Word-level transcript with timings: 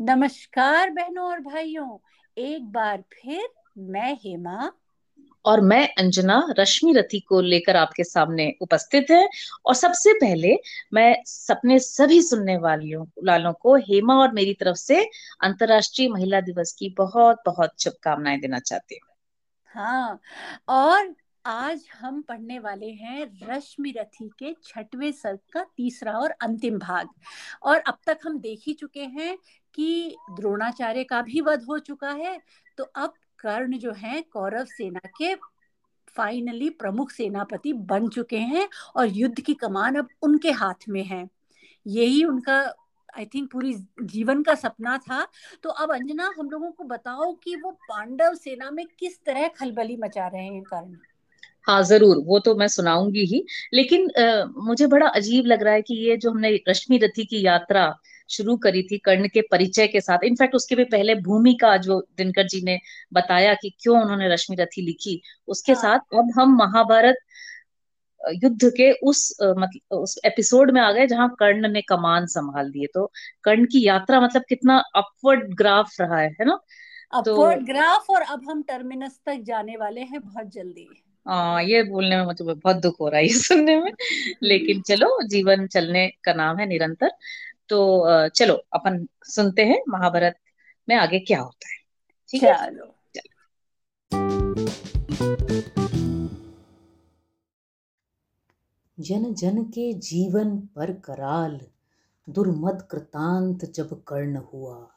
नमस्कार 0.00 0.90
बहनों 0.90 1.26
और 1.26 1.40
भाइयों 1.40 1.98
एक 2.38 2.72
बार 2.72 3.04
फिर 3.12 3.48
मैं 3.78 4.14
हेमा। 4.14 4.72
और 5.44 5.60
मैं 5.60 5.88
अंजना 5.98 6.54
रश्मि 6.58 6.92
रथी 6.92 7.20
को 7.20 7.40
लेकर 7.40 7.76
आपके 7.76 8.04
सामने 8.04 8.54
उपस्थित 8.62 9.06
है। 9.10 9.28
और 9.66 9.74
सबसे 9.74 10.12
पहले 10.12 10.56
मैं 10.94 11.22
सपने 11.26 11.78
सभी 11.78 12.22
सुनने 12.22 12.56
वालियों 12.56 13.06
लालों 13.24 13.52
को 13.52 13.76
हेमा 13.76 14.14
और 14.14 14.32
मेरी 14.32 14.54
तरफ़ 14.54 14.76
से 14.76 15.10
अंतर्राष्ट्रीय 15.40 16.08
महिला 16.08 16.40
दिवस 16.40 16.72
की 16.72 16.94
बहुत 16.98 17.42
बहुत 17.46 17.70
शुभकामनाएँ 17.80 18.40
देना 18.40 18.58
चाहती 18.58 19.00
हूँ। 19.04 19.14
हाँ 19.66 20.20
और 20.68 21.14
आज 21.46 21.84
हम 22.00 22.20
पढ़ने 22.22 22.58
वाले 22.58 22.86
हैं 22.92 23.26
रश्मि 23.42 23.90
रथी 23.96 24.28
के 24.38 24.52
छठवें 24.64 25.10
सर्ग 25.12 25.38
का 25.52 25.62
तीसरा 25.76 26.12
और 26.12 26.30
अंतिम 26.42 26.78
भाग। 26.78 27.08
और 27.62 27.78
अब 27.78 27.98
तक 28.06 28.18
हम 28.24 28.38
देख 28.38 28.62
ही 28.66 28.72
चुके 28.72 29.00
हैं 29.00 29.36
कि 29.74 30.16
द्रोणाचार्य 30.30 31.04
का 31.04 31.22
भी 31.22 31.40
वध 31.40 31.62
हो 31.62 31.78
चुका 31.78 32.10
है 32.10 32.38
तो 32.78 32.84
अब 32.84 33.14
कर्ण 33.38 33.78
जो 33.78 33.92
है 33.92 34.20
कौरव 34.22 34.64
सेना 34.64 35.08
के 35.18 35.34
फाइनली 36.16 36.70
प्रमुख 36.70 37.10
सेनापति 37.10 37.72
बन 37.72 38.08
चुके 38.08 38.38
हैं 38.38 38.68
और 38.96 39.06
युद्ध 39.06 39.40
की 39.40 39.54
कमान 39.54 39.96
अब 39.96 40.08
उनके 40.22 40.50
हाथ 40.50 40.88
में 40.88 41.02
है। 41.04 41.26
यही 41.86 42.24
उनका 42.24 42.60
आई 43.16 43.26
थिंक 43.26 43.50
पूरी 43.52 43.74
जीवन 44.02 44.42
का 44.42 44.54
सपना 44.54 44.98
था। 44.98 45.26
तो 45.62 45.70
अब 45.70 45.92
अंजना, 45.92 46.32
हम 46.38 46.50
लोगों 46.50 46.70
को 46.70 46.84
बताओ 46.84 47.32
कि 47.34 47.56
वो 47.56 47.70
पांडव 47.88 48.34
सेना 48.34 48.70
में 48.70 48.86
किस 48.98 49.24
तरह 49.24 49.48
खलबली 49.48 49.96
मचा 49.96 50.26
रहे 50.26 50.44
हैं 50.44 50.62
कर्ण? 50.62 50.96
हाँ 51.66 51.82
ज़रूर 51.82 52.16
वो 52.26 52.38
तो 52.38 52.54
मैं 52.54 52.68
सुनाऊँगी 52.68 53.24
ही। 53.26 53.44
लेकिन 53.74 54.10
आ, 54.18 54.44
मुझे 54.64 54.86
बड़ा 54.86 55.06
अजीब 55.08 55.46
लग 55.46 55.62
रहा 55.62 55.74
है 55.74 55.82
कि 55.82 55.94
ये 56.08 56.16
जो 56.16 56.30
हमने 56.30 56.50
रश्मि 56.68 56.98
रथी 56.98 57.24
की 57.24 57.44
यात्रा 57.46 57.92
शुरू 58.30 58.56
करी 58.56 58.82
थी 58.82 58.98
कर्ण 58.98 59.28
के 59.28 59.40
परिचय 59.50 59.86
के 59.86 60.00
साथ 60.00 60.24
इनफैक्ट 60.24 60.54
उसके 60.54 60.74
भी 60.74 60.84
पहले 60.84 61.14
भूमिका 61.22 61.76
जो 61.76 62.00
दिनकर 62.16 62.46
जी 62.46 62.60
ने 62.62 62.78
बताया 63.12 63.54
कि 63.54 63.70
क्यों 63.80 64.00
उन्होंने 64.02 64.28
रश्मि 64.28 64.56
रथी 64.56 64.82
लिखी 64.82 65.20
उसके 65.48 65.72
हाँ. 65.72 65.82
साथ 65.82 66.16
अब 66.18 66.32
हम 66.38 66.56
महाभारत 66.56 67.16
युद्ध 68.20 68.70
के 68.76 68.90
उस 69.02 69.36
मतलब 69.42 69.98
उस 69.98 70.18
एपिसोड 70.24 70.70
में 70.70 70.80
आ 70.80 70.90
गए 70.92 71.06
जहाँ 71.06 71.28
कर्ण 71.40 71.68
ने 71.68 71.82
कमान 71.82 72.26
संभाल 72.26 72.70
दिए। 72.70 72.86
तो 72.94 73.10
कर्ण 73.44 73.64
की 73.64 73.86
यात्रा 73.86 74.20
मतलब 74.20 74.42
कितना 74.48 74.82
अपवर्ड 74.96 75.54
ग्राफ 75.54 76.00
रहा 76.00 76.18
है 76.18 76.28
है 76.30 76.44
ना? 76.44 76.58
अपवर्ड 77.12 77.58
तो, 77.58 77.64
ग्राफ 77.64 78.10
और 78.10 78.22
अब 78.22 78.50
हम 78.50 78.62
टर्मिनस 78.62 79.18
तक 79.26 79.42
जाने 79.46 79.76
वाले 79.76 80.00
हैं 80.00 80.20
बहुत 80.20 80.52
जल्दी। 80.52 80.88
आ, 81.28 81.60
ये 81.60 81.82
बोलने 81.82 82.16
में 82.16 82.24
मुझे 82.24 82.44
बहुत 82.44 82.76
दुख 82.76 83.00
हो 83.00 83.08
रहा 83.08 83.18
है 83.18 83.26
ये 83.26 83.32
सुनने 83.32 83.80
में। 83.80 83.92
लेकिन 84.42 84.82
चलो 84.82 85.22
जीवन 85.26 85.66
चलने 85.66 86.08
का 86.24 86.32
नाम 86.32 86.58
है 86.58 86.66
निरंतर। 86.66 87.10
तो 87.68 87.78
चलो 88.28 88.54
अपन 88.72 89.06
सुनते 89.24 89.64
हैं 89.64 89.82
महाभारत 89.88 90.38
में 90.88 90.96
आगे 90.96 91.18
क्या 91.18 91.40
होता 91.40 91.68
है। 91.68 91.78
ठीक 92.28 92.42
है? 92.42 92.70
चलो। 92.70 92.92
जन 99.00 99.34
जन 99.34 99.64
के 99.64 99.92
जीवन 99.92 100.58
पर 100.58 100.92
कराल 100.92 101.60
दुर्मद 102.28 102.88
कृतांत 102.90 103.64
जब 103.64 104.04
कर्ण 104.04 104.36
हुआ। 104.36 104.90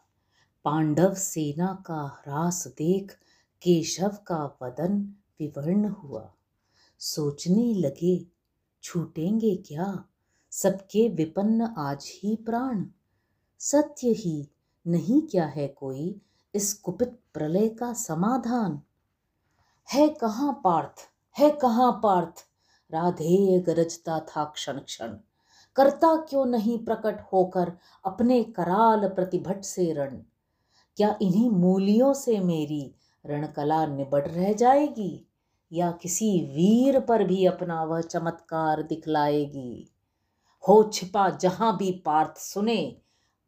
पांडव 0.65 1.13
सेना 1.13 1.83
का 1.85 2.21
ह्रास 2.21 2.67
देख 2.67 3.11
केशव 3.61 4.17
का 4.27 4.57
वदन 4.61 5.15
विवर्ण 5.41 5.89
हुआ। 5.89 6.33
सोचने 6.99 7.73
लगे, 7.73 8.27
छूटेंगे 8.83 9.55
क्या? 9.55 10.05
सबके 10.51 11.09
विपन्न 11.09 11.61
आज 11.61 12.05
ही 12.07 12.35
प्राण। 12.35 12.85
सत्य 13.59 14.09
ही 14.09 14.49
नहीं 14.87 15.21
क्या 15.21 15.45
है 15.45 15.67
कोई 15.67 16.21
इस 16.55 16.73
कुपित 16.73 17.19
प्रलय 17.33 17.69
का 17.69 17.93
समाधान? 17.93 18.81
है 19.93 20.09
कहाँ 20.09 20.61
पार्थ? 20.63 20.95
है 21.39 21.49
कहाँ 21.49 21.99
पार्थ? 22.03 22.45
राधेय 22.91 23.59
गरजता 23.59 24.19
था 24.19 24.45
क्षण 24.45 24.79
क्षण 24.79 25.17
करता 25.75 26.15
क्यों 26.15 26.45
नहीं 26.45 26.85
प्रकट 26.85 27.25
होकर 27.33 27.71
अपने 28.05 28.43
कराल 28.43 29.09
प्रतिभट 29.09 29.63
से 29.63 29.93
रण? 29.93 30.21
क्या 30.97 31.19
इन्हीं 31.21 31.49
मूलियों 31.49 32.13
से 32.13 32.39
मेरी 32.39 32.95
रणकला 33.25 33.85
निबट 33.85 34.27
रह 34.27 34.53
जाएगी? 34.53 35.28
या 35.71 35.91
किसी 35.91 36.29
वीर 36.45 36.99
पर 36.99 37.23
भी 37.23 37.45
अपना 37.45 37.83
वह 37.83 38.01
चमत्कार 38.01 38.81
दिखलाएगी। 38.83 39.87
हो 40.63 40.83
छिपा 40.83 41.29
जहाँ 41.29 41.75
भी 41.77 41.91
पार्थ 42.05 42.37
सुने, 42.37 42.97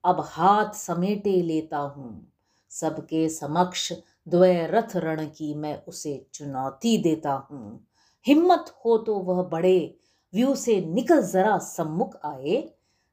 अब 0.03 0.23
हाथ 0.25 0.73
समेटे 0.73 1.41
लेता 1.41 1.77
हूँ। 1.77 2.27
सबके 2.71 3.27
समक्ष 3.29 3.91
द्वय 4.27 4.67
रथ 4.67 4.95
रण 4.95 5.25
की 5.27 5.53
मैं 5.53 5.83
उसे 5.85 6.25
चुनौती 6.33 6.97
देता 6.97 7.33
हूँ। 7.51 7.87
हिम्मत 8.25 8.73
हो 8.85 8.97
तो 8.97 9.15
वह 9.15 9.43
बड़े 9.43 9.95
व्यू 10.33 10.53
से 10.55 10.79
निकल 10.85 11.21
जरा 11.23 11.57
सम्मुख 11.57 12.15
आए। 12.25 12.63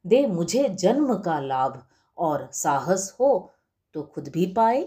दे 0.04 0.26
मुझे 0.26 0.68
जन्म 0.68 1.14
का 1.14 1.38
लाभ 1.40 1.82
और 2.18 2.48
साहस 2.52 3.16
हो 3.20 3.50
तो 3.94 4.02
खुद 4.04 4.28
भी 4.28 4.46
पाए। 4.46 4.82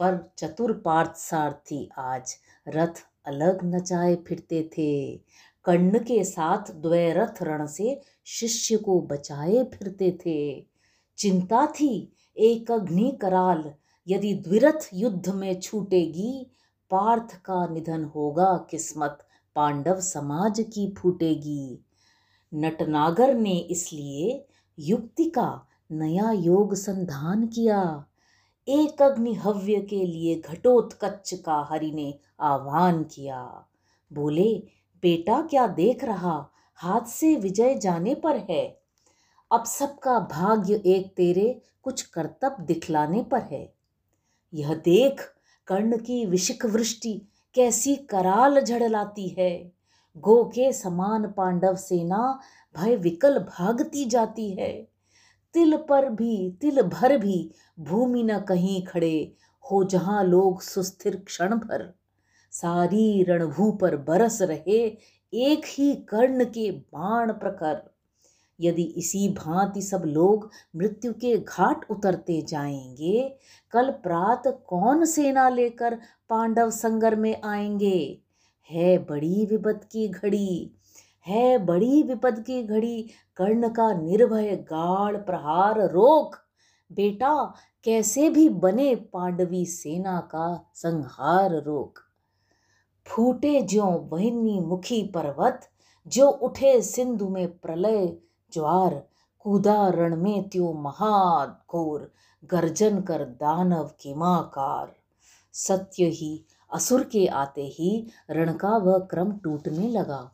पर 0.00 0.18
चतुर 0.38 0.72
पार्थ 0.84 1.16
सारथी 1.16 1.88
आज 1.98 2.34
रथ 2.68 3.06
अलग 3.26 3.58
नचाए 3.64 4.16
फिरते 4.16 4.70
थे। 4.78 5.16
कर्ण 5.64 5.98
के 5.98 6.24
साथ 6.24 6.72
द्वैरथ 6.72 7.42
रण 7.42 7.66
से 7.66 8.00
शिष्य 8.24 8.76
को 8.76 9.00
बचाए 9.00 9.64
फिरते 9.64 10.18
थे। 10.26 10.66
चिंता 11.18 11.66
थी, 11.66 12.12
एक 12.36 12.70
अग्नि 12.70 13.18
कराल, 13.20 13.72
यदि 14.08 14.34
द्विरथ 14.34 14.90
युद्ध 14.94 15.28
में 15.28 15.60
छूटेगी, 15.60 16.50
पार्थ 16.90 17.36
का 17.36 17.66
निधन 17.66 18.04
होगा, 18.04 18.66
किस्मत 18.70 19.18
पांडव 19.56 20.00
समाज 20.00 20.60
की 20.60 20.94
फूटेगी। 20.98 21.84
नटनागर 22.54 23.34
ने 23.34 23.58
इसलिए 23.58 24.46
युक्ति 24.78 25.24
का 25.24 25.66
नया 25.92 26.32
योग 26.32 26.74
संधान 26.74 27.46
किया। 27.46 28.06
एक 28.68 29.02
अग्नि 29.02 29.34
हव्य 29.34 29.80
के 29.80 30.06
लिए 30.06 30.42
घटोत्कच 30.48 31.34
का 31.34 31.66
हरि 31.70 31.92
ने 31.92 32.18
आह्वान 32.40 33.02
किया। 33.02 33.66
बोले, 34.12 34.62
बेटा 35.02 35.42
क्या 35.42 35.66
देख 35.66 36.04
रहा? 36.04 36.48
हाथ 36.74 37.00
से 37.00 37.36
विजय 37.36 37.74
जाने 37.74 38.14
पर 38.14 38.36
है। 38.36 38.80
अब 39.52 39.64
सबका 39.64 40.18
भाग्य 40.18 40.82
एक 40.86 41.14
तेरे 41.16 41.62
कुछ 41.82 42.02
कर्तव्य 42.02 42.64
दिखलाने 42.64 43.22
पर 43.22 43.40
है। 43.40 43.74
यह 44.54 44.74
देख 44.74 45.34
कर्ण 45.66 45.96
की 45.96 46.26
विशिक 46.26 46.66
वृष्टि 46.66 47.22
कैसी 47.54 47.96
कराल 47.96 48.60
झड़लाती 48.60 49.28
है। 49.28 49.72
गो 50.16 50.44
के 50.44 50.72
समान 50.72 51.32
पांडव 51.32 51.76
सेना 51.76 52.40
भय 52.76 52.96
विकल 52.96 53.38
भागती 53.38 54.04
जाती 54.04 54.50
है। 54.50 54.93
तिल 55.54 55.76
पर 55.76 56.08
भी, 56.08 56.58
तिल 56.60 56.82
भर 56.82 57.18
भी 57.18 57.50
भूमि 57.80 58.22
न 58.22 58.38
कहीं 58.38 58.82
खड़े, 58.86 59.32
हो 59.70 59.84
जहाँ 59.84 60.24
लोग 60.24 60.62
सुस्थिर 60.62 61.16
क्षण 61.16 61.54
भर। 61.54 61.94
सारी 62.50 63.22
रणभू 63.22 63.72
पर 63.72 63.96
बरस 63.96 64.42
रहे 64.42 64.86
एक 65.32 65.62
ही 65.66 65.94
कर्ण 65.94 66.44
के 66.44 66.70
बाण 66.70 67.32
प्रकर 67.32 67.94
यदि 68.60 68.82
इसी 68.82 69.28
भांति 69.28 69.82
सब 69.82 70.02
लोग 70.06 70.50
मृत्यु 70.76 71.12
के 71.12 71.38
घाट 71.38 71.90
उतरते 71.90 72.42
जाएँगे, 72.42 73.36
कल 73.72 73.90
प्रात 73.90 74.42
कौन 74.66 75.04
सेना 75.04 75.48
लेकर 75.48 75.98
पांडव 76.28 76.70
संगर 76.70 77.16
में 77.16 77.42
आएँगे? 77.44 78.20
है 78.70 78.98
बड़ी 78.98 79.46
विपद 79.46 79.80
की 79.92 80.08
घड़ी। 80.08 80.70
है 81.26 81.58
बड़ी 81.58 82.02
विपद 82.02 82.40
की 82.40 82.62
घड़ी, 82.62 83.10
कर्ण 83.36 83.68
का 83.68 83.92
निर्भय 83.92 84.56
गाढ़ 84.56 85.16
प्रहार 85.16 85.80
रोक। 85.80 86.36
बेटा, 86.92 87.54
कैसे 87.84 88.30
भी 88.30 88.48
बने 88.48 88.94
पांडवी 88.94 89.66
सेना 89.66 90.20
का 90.20 90.70
संहार 90.74 91.62
रोक। 91.62 91.98
फूटे 93.06 93.62
ज्यो 93.62 94.08
वहिनी 94.12 94.60
मुखी 94.60 95.02
पर्वत 95.02 95.68
जो 96.06 96.28
उठे 96.28 96.82
सिंधु 96.82 97.28
में 97.28 97.58
प्रलय 97.58 98.16
ज्वार। 98.52 99.08
कूदा 99.38 99.88
रण 99.88 100.16
में 100.16 100.48
त्यो 100.48 100.72
महाघोर 100.72 102.12
गर्जन 102.44 103.00
कर 103.00 103.24
दानव 103.24 103.90
किमाकार 104.00 104.94
सत्य 105.52 106.04
ही, 106.04 106.44
असुर 106.72 107.04
के 107.04 107.26
आते 107.26 107.62
ही 107.62 108.06
रण 108.30 108.52
का 108.52 108.76
वह 108.76 108.98
क्रम 108.98 109.32
टूटने 109.32 109.88
लगा। 109.88 110.33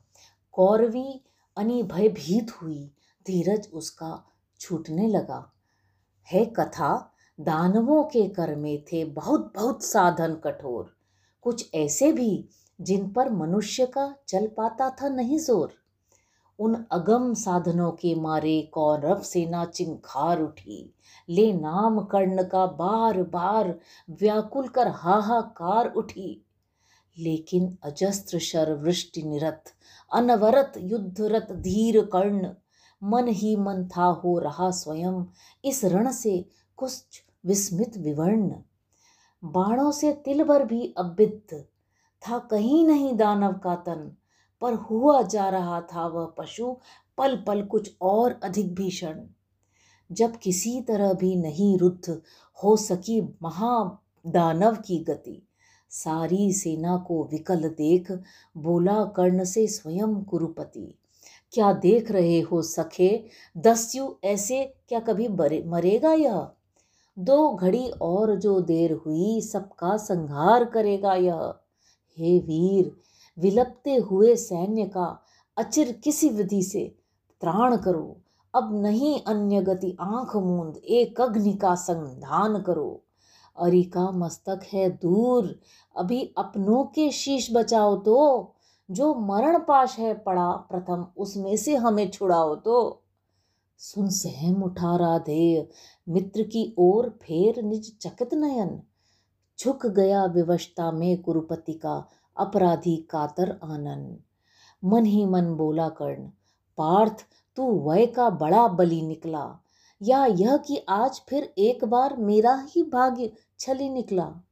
कौरवी 0.53 1.21
अनि 1.57 1.83
भयभीत 1.83 2.51
हुई। 2.51 2.91
धीरज 3.27 3.69
उसका 3.75 4.33
छूटने 4.61 5.07
लगा। 5.07 5.53
है 6.33 6.45
कथा, 6.45 7.13
दानवों 7.41 8.05
के 8.05 8.29
कर 8.29 8.57
में 8.57 8.85
थे 8.85 9.05
बहुत 9.05 9.53
बहुत 9.55 9.85
साधन 9.85 10.35
कठोर। 10.35 10.97
कुछ 11.43 11.71
ऐसे 11.75 12.13
भी 12.13 12.49
जिन 12.81 13.09
पर 13.09 13.31
मनुष्य 13.31 13.87
का 13.87 14.15
चल 14.29 14.47
पाता 14.47 14.91
था 14.91 15.09
नहीं 15.09 15.39
ज़ोर। 15.39 15.73
उन 16.59 16.87
अगम 16.91 17.35
साधनों 17.35 17.91
के 17.93 18.15
मारे 18.15 18.71
कौरव 18.75 19.21
सेना 19.21 19.65
चिंखार 19.65 20.41
उठी। 20.41 20.95
ले 21.29 21.53
नाम 21.53 22.01
कर्ण 22.01 22.43
का 22.43 22.67
बार 22.67 23.23
बार 23.23 23.79
व्याकुल 24.11 24.69
कर 24.69 24.89
हाहाकार 24.89 25.93
उठी। 25.93 26.45
लेकिन 27.19 27.79
अजस्त्र 27.83 28.39
शर 28.39 28.75
वृष्टि 28.75 29.23
निरत 29.23 29.65
अनवरत 30.13 30.73
युद्धरत 30.79 31.49
धीर 31.53 32.05
कर्ण, 32.05 32.55
मन 33.03 33.29
ही 33.29 33.57
मन 33.57 33.89
था 33.97 34.05
हो 34.05 34.39
रहा 34.39 34.71
स्वयं, 34.71 35.25
इस 35.65 35.85
रण 35.85 36.11
से 36.11 36.45
कुछ 36.77 37.05
विस्मित 37.47 37.97
विवर्ण। 37.97 38.55
बाणों 39.45 39.91
से 39.93 40.13
तिल 40.13 40.45
भर 40.45 40.65
भी 40.65 40.95
अबिद्ध, 40.99 41.65
था 42.23 42.39
कहीं 42.39 42.87
नहीं 42.87 43.17
दानव 43.17 43.53
का 43.53 43.77
तन, 43.77 44.17
पर 44.61 44.75
हुआ 44.75 45.23
जा 45.23 45.49
रहा 45.49 45.81
था 45.81 46.07
वह 46.07 46.27
पशु, 46.27 46.77
पल 47.19 47.37
पल 47.37 47.63
कुछ 47.63 47.97
और 48.01 48.41
अधिक 48.45 48.75
भीषण। 48.75 49.21
जब 50.13 50.37
किसी 50.37 50.81
तरह 50.81 51.13
भी 51.13 51.37
नहीं 51.37 51.79
रुद्ध 51.79 52.23
हो 52.65 52.77
सकी 52.77 53.21
महादानव 53.43 54.77
की 54.77 54.99
गति 54.99 55.47
सारी 55.91 56.53
सेना 56.53 56.97
को 56.99 57.23
विकल 57.25 57.69
देख 57.69 58.11
बोला 58.57 59.05
कर्ण 59.17 59.45
से 59.45 59.67
स्वयं 59.67 60.23
कुरुपति, 60.23 60.95
क्या 61.53 61.73
देख 61.73 62.11
रहे 62.11 62.41
हो 62.41 62.63
सखे? 62.63 63.25
दस्यु 63.57 64.09
ऐसे 64.25 64.65
क्या 64.89 65.01
कभी 65.01 65.29
मरेगा 65.65 66.13
यह? 66.13 66.49
दो 67.17 67.49
घड़ी 67.51 67.89
और 68.03 68.35
जो 68.37 68.61
देर 68.61 68.93
हुई 68.93 69.41
सबका 69.41 69.97
संहार 69.97 70.65
करेगा 70.65 71.15
यह। 71.15 71.55
हे 72.19 72.39
वीर, 72.39 72.93
विलपते 73.39 73.95
हुए 73.97 74.35
सैन्य 74.37 74.85
का 74.87 75.07
अचिर 75.57 75.93
किसी 76.05 76.29
विधि 76.29 76.63
से 76.63 76.85
त्राण 77.43 77.77
करो। 77.77 78.17
अब 78.55 78.71
नहीं 78.83 79.21
अन्य 79.23 79.61
गति 79.63 79.97
आँख 80.01 80.37
मूंद, 80.37 80.77
एक 80.77 81.21
अग्नि 81.21 81.53
का 81.53 81.75
संधान 81.75 82.61
करो। 82.63 83.03
अरि 83.61 83.83
का 83.83 84.11
मस्तक 84.11 84.61
है 84.73 84.91
दूर। 84.91 85.61
अभी 85.97 86.35
अपनों 86.39 86.85
के 86.85 87.11
शीश 87.11 87.49
बचाओ 87.53 87.97
तो। 87.97 88.55
जो 88.91 89.15
मरण 89.15 89.59
पाश 89.59 89.99
है 89.99 90.15
पड़ा 90.15 90.51
प्रथम, 90.51 91.07
उसमें 91.17 91.57
से 91.57 91.77
हमें 91.77 92.11
छुड़ाओ 92.11 92.55
तो। 92.55 93.03
सुन 93.79 94.09
सहम 94.11 94.63
उठा 94.63 94.97
राधेय 94.97 95.69
मित्र 96.09 96.43
की 96.43 96.75
ओर 96.79 97.09
फेर 97.09 97.63
निज 97.63 97.99
चकित 97.99 98.35
नयन। 98.35 98.83
झुक 99.61 99.87
गया 99.87 100.25
विवशता 100.25 100.93
में 100.93 101.23
कुरुपति 101.23 101.73
का 101.73 102.09
अपराधी 102.37 102.97
कातर 102.97 103.61
आनन। 103.65 104.17
मन 104.85 105.05
ही 105.05 105.27
मन 105.27 105.55
बोला 105.55 105.89
कर्ण, 105.89 106.29
पार्थ, 106.79 107.27
तू 107.57 107.91
वय 107.91 108.07
का 108.07 108.31
बड़ा 108.31 108.69
बलि 108.69 109.03
निकला। 109.03 109.63
या 110.03 110.27
यह 110.27 110.57
कि 110.57 110.85
आज 110.89 111.23
फिर 111.29 111.55
एक 111.59 111.85
बार 111.85 112.17
मेरा 112.17 112.67
ही 112.71 112.83
भाग्य 112.83 113.33
छली 113.61 113.89
निकला। 113.89 114.43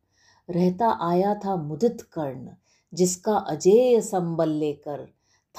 रहता 0.51 0.99
आया 1.03 1.35
था 1.35 1.57
मुदित 1.57 2.03
कर्ण, 2.03 2.49
जिसका 2.95 3.37
अजेय 3.37 4.01
संबल 4.01 4.49
लेकर, 4.49 5.09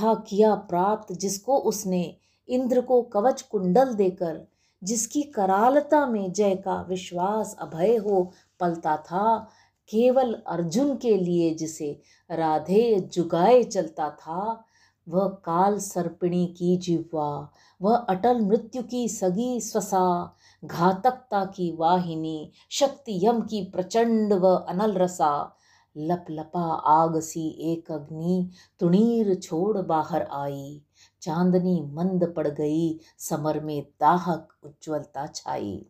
था 0.02 0.14
किया 0.14 0.56
प्राप्त 0.56 1.14
जिसको 1.14 1.58
उसने, 1.58 2.18
इंद्र 2.50 2.82
को 2.82 3.02
कवच 3.02 3.42
कुंडल 3.42 3.94
देकर, 3.94 4.48
जिसकी 4.84 5.24
करालता 5.24 6.06
में 6.06 6.34
जय 6.34 6.56
का 6.56 6.82
विश्वास 6.82 7.56
अभय 7.60 7.96
हो 7.96 8.32
पलता 8.60 8.98
था, 8.98 9.48
केवल 9.90 10.44
अर्जुन 10.48 10.96
के 10.98 11.18
लिए 11.18 11.56
जिसे 11.56 12.02
राधे 12.32 13.10
जुगाए 13.14 13.64
चलता 13.64 14.10
था। 14.10 14.66
वह 15.10 15.28
काल 15.28 15.80
सर्पिणी 15.80 16.46
की 16.46 16.78
जिह्वा 16.78 17.52
वह 17.82 17.96
अटल 17.96 18.42
मृत्यु 18.42 18.84
की 18.84 19.10
सगी 19.10 19.62
स्वसा 19.62 20.36
घातकता 20.66 21.46
की 21.46 21.76
वाहिनी, 21.76 22.52
शक्ति 22.70 23.26
यम 23.26 23.42
की 23.42 23.64
प्रचंड 23.64 24.34
व 24.34 24.48
अनल 24.48 24.94
रसा। 24.94 25.56
लप 25.98 26.26
लपा 26.30 26.64
आग 26.74 27.20
सी 27.20 27.50
एक 27.50 27.92
अग्नि, 27.92 28.50
तुणीर 28.80 29.36
छोड़ 29.36 29.78
बाहर 29.78 30.22
आई। 30.22 30.82
चांदनी 31.22 31.82
मंद 31.82 32.34
पड़ 32.36 32.48
गई, 32.48 33.00
समर 33.18 33.60
में 33.60 33.86
दाहक 34.00 34.48
उज्ज्वलता 34.64 35.28
छाई। 35.28 35.86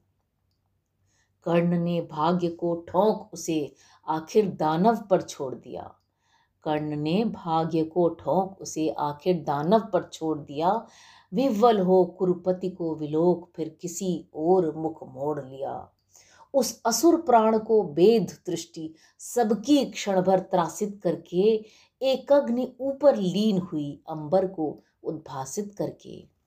कर्ण 1.44 1.80
ने 1.80 2.02
भाग्य 2.02 2.50
को 2.50 2.76
ठोंक 2.76 3.30
उसे, 3.34 3.74
आखिर 4.08 4.50
दानव 4.50 4.98
पर 5.10 5.22
छोड़ 5.22 5.56
दिया। 5.56 5.96
कर्ण 6.64 6.96
ने 6.96 7.26
भाग्य 7.26 7.84
को 7.84 8.10
ठोंक 8.10 8.62
उसे, 8.62 8.90
आखिर 8.90 9.44
दानव 9.44 9.80
पर 9.80 10.10
छोड़ 10.14 10.40
दिया। 10.40 10.88
विवल 11.34 11.80
हो 11.80 12.06
कुरुपति 12.06 12.70
को 12.70 12.96
विलोक, 12.96 13.50
फिर 13.56 13.78
किसी 13.82 14.30
और 14.36 14.76
मुख 14.78 15.04
मोड़ 15.04 15.40
लिया। 15.40 15.92
उस 16.54 16.82
असुर 16.86 17.22
प्राण 17.22 17.58
को 17.58 17.84
बेद 17.84 18.32
दृष्टि 18.46 18.94
सबकी 19.20 19.86
क्षण 19.86 20.22
भर 20.22 20.40
त्रासित 20.40 21.00
करके, 21.04 21.66
एक 22.02 22.34
अग्नि 22.34 22.76
ऊपर 22.80 23.16
लीन 23.16 23.58
हुई 23.58 24.02
अंबर 24.10 24.48
को 24.48 24.80
उद्भासित 25.04 25.76
करके। 25.78 26.40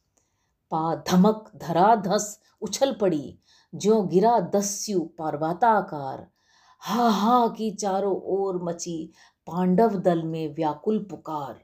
पा 0.70 1.04
धमक, 1.08 1.52
धरा 1.56 1.96
धस, 1.96 2.40
उछल 2.62 2.94
पड़ी 3.00 3.38
जो 3.74 4.02
गिरा 4.02 4.40
दस्यु 4.40 5.00
पार्वताकार। 5.00 6.26
हा 6.78 7.08
हा 7.08 7.48
की 7.48 7.70
चारों 7.70 8.20
ओर 8.24 8.62
मची 8.62 9.12
पांडव 9.46 9.88
दल 9.88 10.22
में 10.22 10.54
व्याकुल 10.54 10.98
पुकार। 10.98 11.60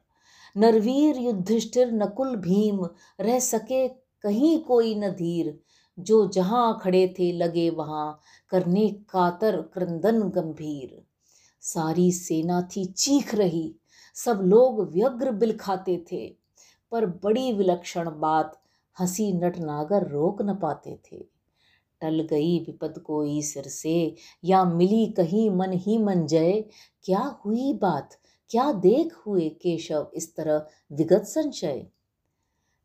नरवीर 0.56 1.16
युधिष्ठिर 1.16 1.92
नकुल 1.92 2.36
भीम, 2.36 2.88
रह 3.20 3.38
सके 3.38 3.88
कहीं 3.88 4.60
कोई 4.60 4.94
न 4.94 5.10
धीर। 5.10 5.60
जो 5.98 6.28
जहाँ 6.28 6.80
खड़े 6.82 7.14
थे 7.18 7.32
लगे 7.32 7.70
वहाँ, 7.70 8.20
करने 8.50 8.88
कातर 8.88 9.56
क्रंदन 9.56 10.22
गंभीर। 10.22 11.02
सारी 11.60 12.12
सेना 12.12 12.62
थी 12.62 12.84
चीख 12.84 13.34
रही, 13.34 13.74
सब 14.14 14.40
लोग 14.42 14.92
व्यग्र 14.92 15.30
बिल 15.30 15.56
खाते 15.56 16.04
थे। 16.12 16.36
पर 16.92 17.06
बड़ी 17.06 17.52
विलक्षण 17.52 18.10
बात, 18.10 18.60
हँसी 19.00 19.32
नटनागर 19.32 20.08
रोक 20.08 20.42
न 20.42 20.54
पाते 20.54 20.98
थे। 21.12 21.38
टल 22.00 22.20
गई 22.30 22.58
विपद 22.58 22.98
कोई 22.98 23.42
सिर 23.42 23.62
से, 23.62 24.14
या 24.44 24.64
मिली 24.64 25.06
कहीं 25.06 25.50
मन 25.50 25.72
ही 25.72 25.98
मन 25.98 26.26
जय, 26.26 26.64
क्या 27.04 27.38
हुई 27.44 27.72
बात? 27.72 28.10
क्या 28.50 28.72
देख 28.72 29.14
हुए 29.26 29.48
केशव 29.48 30.10
इस 30.14 30.36
तरह 30.36 30.66
विगत 30.92 31.22
संशय 31.22 31.86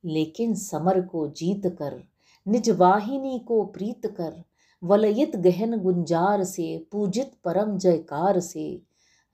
लेकिन 0.05 0.55
समर 0.55 1.01
को 1.01 1.27
जीत 1.27 1.61
कर, 1.65 2.03
निज 2.47 2.69
वाहिनी 2.69 3.39
को 3.39 3.63
प्रीत 3.65 4.05
कर, 4.05 4.43
वलयित 4.83 5.35
गहन 5.35 5.77
गुंजार 5.79 6.43
से, 6.43 6.87
पूजित 6.91 7.31
परम 7.43 7.77
जयकार 7.77 8.39
से, 8.39 8.81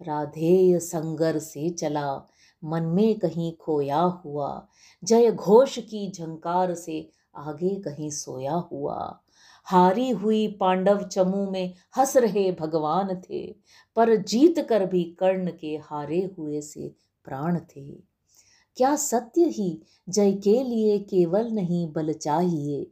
राधेय 0.02 0.80
संगर 0.80 1.40
से 1.40 1.70
चला, 1.70 2.28
मन 2.64 2.84
में 2.84 3.20
कहीं 3.20 3.54
खोया 3.54 4.02
हुआ, 4.02 4.68
जय 5.04 5.32
घोष 5.32 5.80
की 5.80 6.12
झंकार 6.12 6.74
से 6.74 7.10
आगे 7.36 7.76
कहीं 7.76 8.10
सोया 8.10 8.54
हुआ। 8.54 9.24
हारी 9.72 10.10
हुई 10.10 10.48
पांडव 10.48 11.04
चमू 11.04 11.52
में 11.52 11.74
हंस 11.98 12.18
रहे 12.18 12.52
भगवान 12.52 13.22
थे, 13.30 13.56
पर 13.96 14.16
जीत 14.16 14.60
कर 14.70 14.86
भी 14.86 15.04
कर्ण 15.04 15.52
के 15.52 15.78
हारे 15.84 16.30
हुए 16.38 16.62
से 16.62 16.96
प्राण 17.26 17.60
थे। 17.60 18.10
क्या 18.76 18.96
सत्य 18.96 19.44
ही 19.44 19.82
जय 20.10 20.32
के 20.32 20.64
लिए 20.64 21.00
केवल 21.00 21.48
नहीं 21.48 21.92
बल 21.92 22.14
चाहिए? 22.14 22.92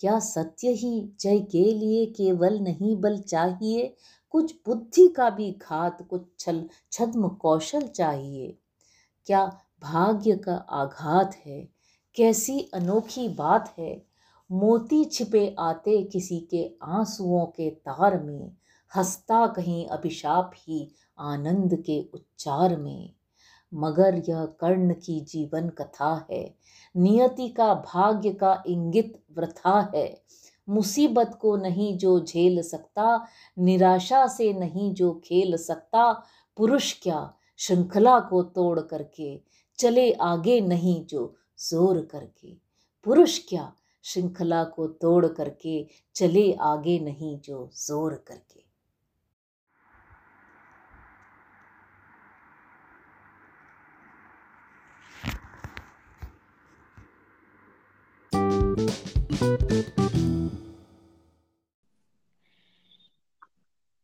क्या 0.00 0.18
सत्य 0.18 0.68
ही 0.68 1.10
जय 1.20 1.38
के 1.38 1.64
लिए 1.74 2.06
केवल 2.06 2.58
नहीं 2.58 2.96
बल 2.96 3.18
चाहिए? 3.18 3.94
कुछ 4.30 4.54
बुद्धि 4.66 5.08
का 5.08 5.30
भी 5.30 5.52
घात, 5.52 6.06
कुछ 6.10 6.26
छल, 6.38 6.68
छद्म 6.92 7.28
कौशल 7.28 7.80
चाहिए। 7.80 8.58
क्या 9.26 9.58
भाग्य 9.82 10.36
का 10.36 10.54
आघात 10.54 11.34
है? 11.46 11.68
कैसी 12.14 12.70
अनोखी 12.74 13.28
बात 13.28 13.74
है? 13.78 14.13
मोती 14.54 15.04
छिपे 15.04 15.56
आते 15.58 16.02
किसी 16.02 16.38
के 16.40 16.70
आंसुओं 16.82 17.46
के 17.46 17.70
तार 17.70 18.22
में, 18.22 18.56
हंसता 18.96 19.46
कहीं 19.46 19.86
अभिशाप 19.86 20.50
ही 20.56 20.90
आनंद 21.18 21.82
के 21.86 22.00
उच्चार 22.14 22.76
में। 22.76 23.12
मगर 23.74 24.22
यह 24.28 24.44
कर्ण 24.44 24.94
की 24.94 25.20
जीवन 25.20 25.68
कथा 25.68 26.26
है, 26.30 26.54
नियति 26.96 27.48
का 27.48 27.74
भाग्य 27.74 28.32
का 28.32 28.62
इंगित 28.66 29.22
वृथा 29.36 29.92
है। 29.94 30.22
मुसीबत 30.68 31.38
को 31.42 31.56
नहीं 31.56 31.98
जो 31.98 32.20
झेल 32.20 32.62
सकता, 32.62 33.26
निराशा 33.58 34.26
से 34.26 34.52
नहीं 34.52 34.94
जो 34.94 35.22
खेल 35.24 35.56
सकता, 35.56 36.12
पुरुष 36.56 36.92
क्या 37.02 37.34
श्रृंखला 37.58 38.20
को 38.20 38.42
तोड़ 38.42 38.80
करके, 38.80 39.40
चले 39.78 40.12
आगे 40.12 40.60
नहीं 40.60 41.06
जो 41.06 41.34
ज़ोर 41.58 42.00
करके। 42.00 42.54
पुरुष 43.04 43.38
क्या 43.48 43.72
श्रृंखला 44.04 44.62
को 44.64 44.86
तोड़ 45.02 45.26
करके 45.26 45.86
चले 46.14 46.52
आगे 46.62 46.98
नहीं 47.00 47.38
जो 47.40 47.70
ज़ोर 47.76 48.14
करके। 48.28 48.62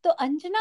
तो 0.04 0.10
अंजना 0.10 0.60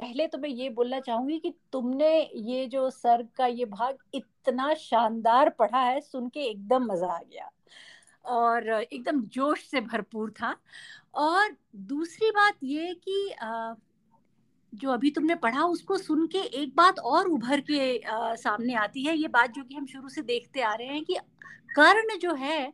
पहले 0.00 0.26
तो 0.26 0.38
मैं 0.38 0.48
ये 0.48 0.68
बोलना 0.70 0.98
चाहूँगी 1.00 1.38
कि 1.38 1.52
तुमने 1.72 2.10
ये 2.34 2.66
जो 2.66 2.88
सर्ग 2.90 3.28
का 3.36 3.46
ये 3.46 3.64
भाग 3.66 3.96
इतना 4.14 4.72
शानदार 4.74 5.48
पढ़ा 5.58 5.80
है, 5.80 6.00
सुन 6.00 6.28
के 6.28 6.40
एकदम 6.40 6.84
मज़ा 6.84 7.08
आ 7.08 7.18
गया। 7.22 7.50
और 8.24 8.68
एकदम 8.72 9.20
जोश 9.26 9.64
से 9.64 9.80
भरपूर 9.80 10.30
था। 10.30 10.54
और 11.14 11.56
दूसरी 11.76 12.30
बात 12.30 12.56
ये 12.62 12.94
कि 13.08 13.34
जो 14.72 14.90
अभी 14.90 15.10
तुमने 15.10 15.34
पढ़ा 15.34 15.64
उसको 15.64 15.96
सुन 15.98 16.26
के 16.26 16.38
एक 16.38 16.74
बात 16.76 16.98
और 16.98 17.28
उभर 17.28 17.60
के 17.70 18.00
सामने 18.36 18.74
आती 18.74 19.04
है। 19.04 19.16
ये 19.16 19.28
बात 19.28 19.50
जो 19.50 19.62
कि 19.62 19.74
हम 19.74 19.86
शुरू 19.86 20.08
से 20.08 20.22
देखते 20.22 20.60
आ 20.60 20.74
रहे 20.74 20.88
हैं 20.88 21.04
कि 21.04 21.16
कर्ण 21.76 22.18
जो 22.18 22.34
है, 22.34 22.72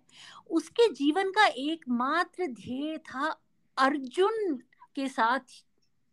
उसके 0.51 0.89
जीवन 0.95 1.31
का 1.31 1.47
एकमात्र 1.47 2.47
ध्येय 2.47 2.99
था 2.99 3.29
अर्जुन 3.77 4.55
के 4.97 5.09
साथ 5.09 5.63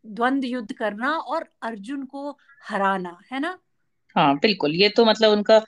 द्वंद 0.06 0.46
युद्ध 0.46 0.72
करना 0.74 1.12
और 1.12 1.48
अर्जुन 1.62 2.06
को 2.06 2.30
हराना 2.70 3.18
है 3.32 3.40
ना 3.40 3.58
हाँ 4.16 4.36
बिल्कुल 4.36 4.76
ये 4.76 4.90
तो 4.90 5.06
मतलब 5.06 5.32
उनका 5.32 5.62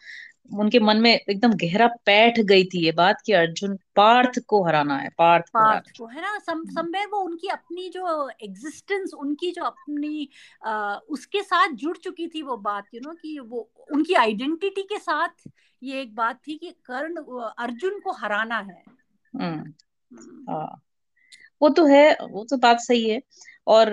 उनके 0.53 0.79
मन 0.79 0.97
में 0.97 1.11
एकदम 1.11 1.53
गहरा 1.53 1.87
बैठ 2.05 2.39
गई 2.39 2.63
थी 2.63 2.83
ये 2.85 2.91
बात 2.91 3.21
कि 3.25 3.33
अर्जुन 3.33 3.75
पार्थ 3.95 4.39
को 4.47 4.63
हराना 4.63 4.97
है 4.97 5.09
पार्थ 5.09 5.45
को 5.45 5.59
पार्थ 5.59 5.89
को 5.97 6.07
है 6.07 6.21
ना 6.21 6.37
समवेयर 6.39 7.05
हम्म। 7.05 7.11
वो 7.11 7.23
उनकी 7.23 7.47
अपनी 7.47 7.89
जो 7.89 8.29
एग्जिस्टेंस 8.43 9.13
उनकी 9.13 9.51
जो 9.51 9.63
अपनी 9.63 10.29
आ, 10.65 10.95
उसके 10.95 11.41
साथ 11.43 11.73
जुड़ 11.75 11.97
चुकी 11.97 12.27
थी 12.27 12.41
वो 12.41 12.57
बात 12.57 12.93
यू 12.93 13.01
नो 13.01 13.13
कि 13.13 13.37
वो 13.39 13.69
उनकी 13.91 14.13
आइडेंटिटी 14.13 14.81
के 14.83 14.99
साथ 14.99 15.47
ये 15.81 16.01
एक 16.01 16.15
बात 16.15 16.39
थी 16.47 16.57
कि 16.57 16.71
कर्ण 16.85 17.23
अर्जुन 17.57 17.99
को 17.99 18.11
हराना 18.11 18.57
है 18.59 18.83
हम्म, 19.33 19.73
हम्म। 20.11 20.51
हाँ 20.51 20.81
वो 21.61 21.69
तो 21.69 21.85
है 21.85 22.11
वो 22.21 22.45
तो 22.49 22.57
बात 22.57 22.79
सही 22.79 23.09
है 23.09 23.21
और 23.67 23.89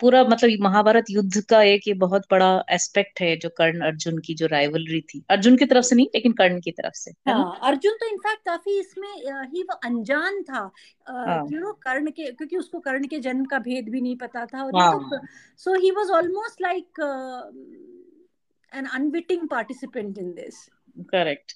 पूरा 0.00 0.22
मतलब 0.24 0.60
महाभारत 0.60 1.04
युद्ध 1.10 1.40
का 1.40 1.62
एक 1.62 1.88
ये 1.88 1.94
बहुत 1.94 2.26
बड़ा 2.30 2.64
एस्पेक्ट 2.70 3.20
है 3.20 3.36
जो 3.36 3.48
कर्ण 3.48 3.80
अर्जुन 3.80 4.18
की 4.18 4.34
जो 4.34 4.46
राइवलरी 4.46 5.00
थी। 5.00 5.22
अर्जुन 5.30 5.56
की 5.56 5.64
तरफ़ 5.64 5.84
से 5.84 5.96
नहीं 5.96 6.06
लेकिन 6.14 6.32
कर्ण 6.32 6.60
की 6.60 6.70
तरफ़ 6.70 6.94
से 6.94 7.10
हाँ, 7.30 7.58
अर्जुन 7.62 7.92
तो 7.92 8.06
इनफैक्ट 8.06 8.44
काफ़ी 8.46 8.78
इसमें 8.80 9.08
ही 9.54 9.62
वो 9.62 9.74
अनजान 9.84 10.42
था। 10.42 10.70
यू 11.52 11.60
नो 11.60 11.72
कर्ण 11.72 12.10
के 12.10 12.30
क्योंकि 12.32 12.56
उसको 12.56 12.78
कर्ण 12.78 13.06
के 13.06 13.18
जन्म 13.18 13.44
का 13.44 13.58
भेद 13.58 13.88
भी 13.88 14.00
नहीं 14.00 14.16
पता 14.16 14.46
था 14.46 14.64
और 14.64 14.72
so 15.58 15.74
he. 15.74 15.90
Was 15.90 16.10
almost 16.10 16.62
like 16.62 17.00
an 18.72 18.86
unwitting 18.94 19.48
participant 19.48 20.18
in 20.18 20.32
this 20.32 20.68
correct 21.10 21.52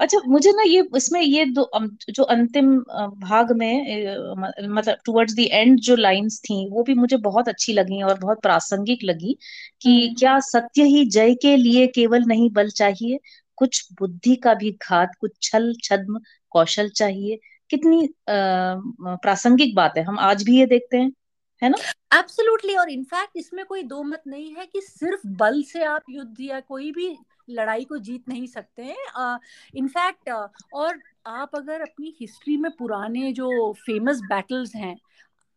अच्छा 0.00 0.18
मुझे 0.26 0.50
ना 0.52 0.62
ये 0.62 0.82
इसमें 0.96 1.20
ये 1.20 1.44
दो 1.44 1.70
जो 2.10 2.22
अंतिम 2.24 2.76
भाग 3.20 3.52
में 3.52 4.66
मतलब 4.66 4.96
टुवर्ड्स 5.04 5.34
द 5.34 5.46
एंड 5.52 5.78
जो 5.80 5.96
लाइंस 5.96 6.40
थी 6.40 6.68
वो 6.70 6.82
भी 6.82 6.94
मुझे 6.94 7.16
बहुत 7.16 7.48
अच्छी 7.48 7.72
लगी 7.72 8.02
और 8.02 8.18
बहुत 8.18 8.40
प्रासंगिक 8.42 9.04
लगी 9.04 9.36
कि 9.82 9.90
हम्म। 9.90 10.14
क्या 10.14 10.38
सत्य 10.40 10.84
ही 10.84 11.04
जय 11.06 11.34
के 11.34 11.56
लिए 11.56 11.86
केवल 11.86 12.24
नहीं 12.24 12.50
बल 12.50 12.70
चाहिए 12.72 13.18
कुछ 13.58 13.86
बुद्धि 14.00 14.36
का 14.36 14.54
भी 14.54 14.70
घात 14.82 15.14
कुछ 15.20 15.32
छल 15.42 15.72
छद्म 15.84 16.20
कौशल 16.52 16.88
चाहिए। 16.88 17.38
कितनी 17.70 18.08
प्रासंगिक 18.28 19.74
बात 19.74 19.98
है 19.98 20.04
हम 20.04 20.18
आज 20.20 20.42
भी 20.42 20.58
ये 20.58 20.66
देखते 20.66 20.96
हैं 20.96 21.12
है 21.62 21.68
ना? 21.68 21.76
एब्सोल्युटली 22.18 22.74
और 22.76 22.90
इनफैक्ट 22.90 23.36
इसमें 23.36 23.64
कोई 23.64 23.82
दो 23.82 24.02
मत 24.02 24.22
नहीं 24.26 24.54
है 24.54 24.66
कि 24.66 24.80
सिर्फ़ 24.80 25.26
बल 25.38 25.62
से 25.62 25.84
आप 25.84 26.02
युद्ध 26.10 26.40
या 26.40 26.60
कोई 26.60 26.90
भी 26.92 27.06
लड़ाई 27.50 27.84
को 27.84 27.98
जीत 27.98 28.28
नहीं 28.28 28.46
सकते 28.46 28.82
हैं। 28.82 29.38
इनफैक्ट 29.74 30.30
और 30.74 31.00
आप 31.26 31.56
अगर 31.56 31.80
अपनी 31.80 32.16
हिस्ट्री 32.20 32.56
में 32.56 32.70
पुराने 32.70 33.32
जो 33.32 33.72
फ़ेमस 33.72 34.20
बैटल्स 34.20 34.74
हैं 34.74 34.96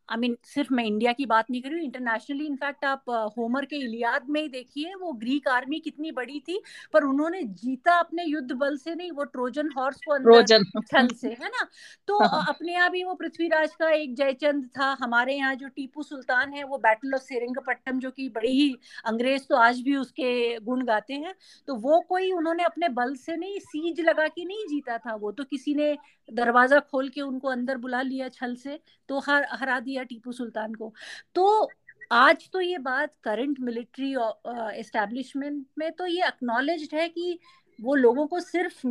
आई 0.10 0.18
मीन 0.18 0.36
सिर्फ़ 0.46 0.74
मैं 0.74 0.84
इंडिया 0.86 1.12
की 1.14 1.26
बात 1.26 1.50
नहीं 1.52 1.62
कर 1.62 1.70
रही 1.70 1.78
हूँ 1.78 1.86
इंटरनेशनली 1.86 2.46
इनफैक्ट 2.46 2.86
आप 2.86 3.10
होमर 3.38 3.66
के 3.66 3.76
इलियाद 3.78 4.26
में 4.30 4.42
ही 4.42 4.48
देखिए 4.50 4.94
वो 4.96 5.12
ग्रीक 5.16 5.48
आर्मी 5.50 5.80
कितनी 5.80 6.12
बड़ी 6.14 6.40
थी 6.40 6.60
पर 6.94 7.04
उन्होंने 7.04 7.42
जीता 7.56 7.98
अपने 8.00 8.24
युद्ध 8.26 8.52
बल 8.54 8.78
से 8.78 8.96
नहीं 8.96 9.12
वो 9.12 9.24
ट्रोजन 9.28 9.70
हॉर्स 9.78 9.98
को 10.06 10.14
अंदर 10.14 10.64
छल 10.84 11.08
से 11.16 11.30
है 11.32 11.48
ना 11.48 11.68
तो 12.08 12.20
हाँ। 12.20 12.46
अपने 12.50 12.74
यहाँ 12.74 12.90
ही 12.90 13.04
वो 13.04 13.14
पृथ्वीराज 13.16 13.76
का 13.76 13.90
एक 13.92 14.16
जयचंद 14.16 14.70
था 14.78 14.96
हमारे 15.00 15.36
यहाँ 15.36 15.56
जो 15.56 15.68
टीपू 15.70 16.04
सुल्तान 16.04 16.54
है 16.54 16.64
वो 16.66 16.78
बैटल 16.80 17.14
ऑफ़ 17.16 17.22
सेरिंगपट्टम 17.24 18.00
जो 18.00 18.12
कि 18.12 18.30
बड़ी 18.30 18.52
ही 18.52 18.72
अंग्रेज़ 19.06 19.48
तो 19.50 19.56
आज 19.58 19.82
भी 19.82 19.96
उसके 19.96 20.60
गुण 20.62 20.86
गाते 20.86 21.14
हैं 21.16 21.34
तो 21.68 21.76
वो 21.78 22.00
कोई 22.10 22.32
उन्होंने 22.34 22.64
अपने 22.66 22.90
बल 22.96 23.16
से 23.18 23.36
नहीं 23.38 23.60
सीज 23.62 24.02
लगा 24.02 24.28
के 24.30 24.46
नहीं 24.46 24.66
जीता 24.68 24.98
था 25.00 25.16
वो 25.18 25.32
तो 25.32 25.44
किसी 25.46 25.76
ने 25.76 25.96
दरवाज़ा 26.30 26.80
खोल 26.82 27.10
के 27.10 27.22
उनको 27.22 27.48
अंदर 27.48 27.78
बुला 27.78 28.02
लिया 28.02 28.30
छल 28.30 28.56
से 28.56 28.80
तो 29.10 29.20
हर, 29.20 29.46
हरा 29.52 29.80
दिया 29.80 30.04
टीपू 30.04 30.32
सुल्तान 30.32 30.74
को। 30.74 30.94
तो 31.36 31.72
आज 32.12 32.50
तो 32.54 32.62
ये 32.62 32.78
बात 32.78 33.14
करंट 33.24 33.60
मिलिट्री 33.60 34.14
एस्टेब्लिशमेंट 34.80 35.66
में 35.78 35.92
तो 35.92 36.06
ये 36.08 36.22
अक्नोलेज 36.22 36.90
है 36.94 37.08
कि 37.10 37.40
वो 37.80 37.96
लोगों 37.96 38.26
को 38.28 38.40
सिर्फ़ 38.40 38.86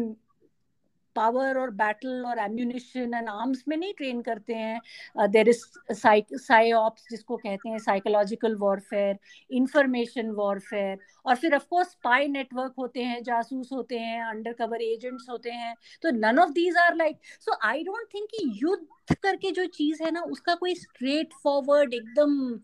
पावर 1.16 1.58
और 1.58 1.70
बैटल 1.72 2.24
और 2.26 2.38
एम्यूनिशन 2.40 3.14
एंड 3.14 3.28
आर्म्स 3.28 3.64
में 3.68 3.76
नहीं 3.76 3.92
ट्रेन 3.94 4.20
करते 4.22 4.54
हैं। 4.54 5.30
देर 5.30 5.48
इज़ 5.48 5.64
साइऑप्स 5.92 7.06
जिसको 7.10 7.36
कहते 7.36 7.68
हैं 7.68 7.78
साइकोलॉजिकल 7.80 8.54
वॉरफेयर 8.56 9.18
इंफॉर्मेशन 9.50 10.30
वॉरफेयर 10.32 10.98
और 11.26 11.36
फिर 11.36 11.54
ऑफ़ 11.54 11.66
कोर्स 11.70 11.88
स्पाई 11.88 12.28
नेटवर्क 12.28 12.74
होते 12.78 13.02
हैं, 13.02 13.22
जासूस 13.22 13.72
होते 13.72 13.98
हैं 13.98 14.22
अंडर 14.24 14.52
कवर 14.54 14.82
एजेंट्स 14.82 15.28
होते 15.30 15.50
हैं। 15.50 15.74
तो 16.02 16.10
none 16.10 16.38
of 16.38 16.50
these 16.52 16.76
are 16.76 16.96
like 16.96 17.18
so 17.40 17.58
I 17.64 17.82
don't 17.84 18.06
think 18.14 18.28
कि 18.30 18.50
युद्ध 18.62 19.14
करके 19.22 19.50
जो 19.50 19.64
चीज़ 19.68 20.02
है 20.02 20.10
ना, 20.10 20.20
उसका 20.22 20.54
कोई 20.54 20.74
स्ट्रेट 20.74 21.32
फॉरवर्ड 21.42 21.94
एकदम 21.94 22.60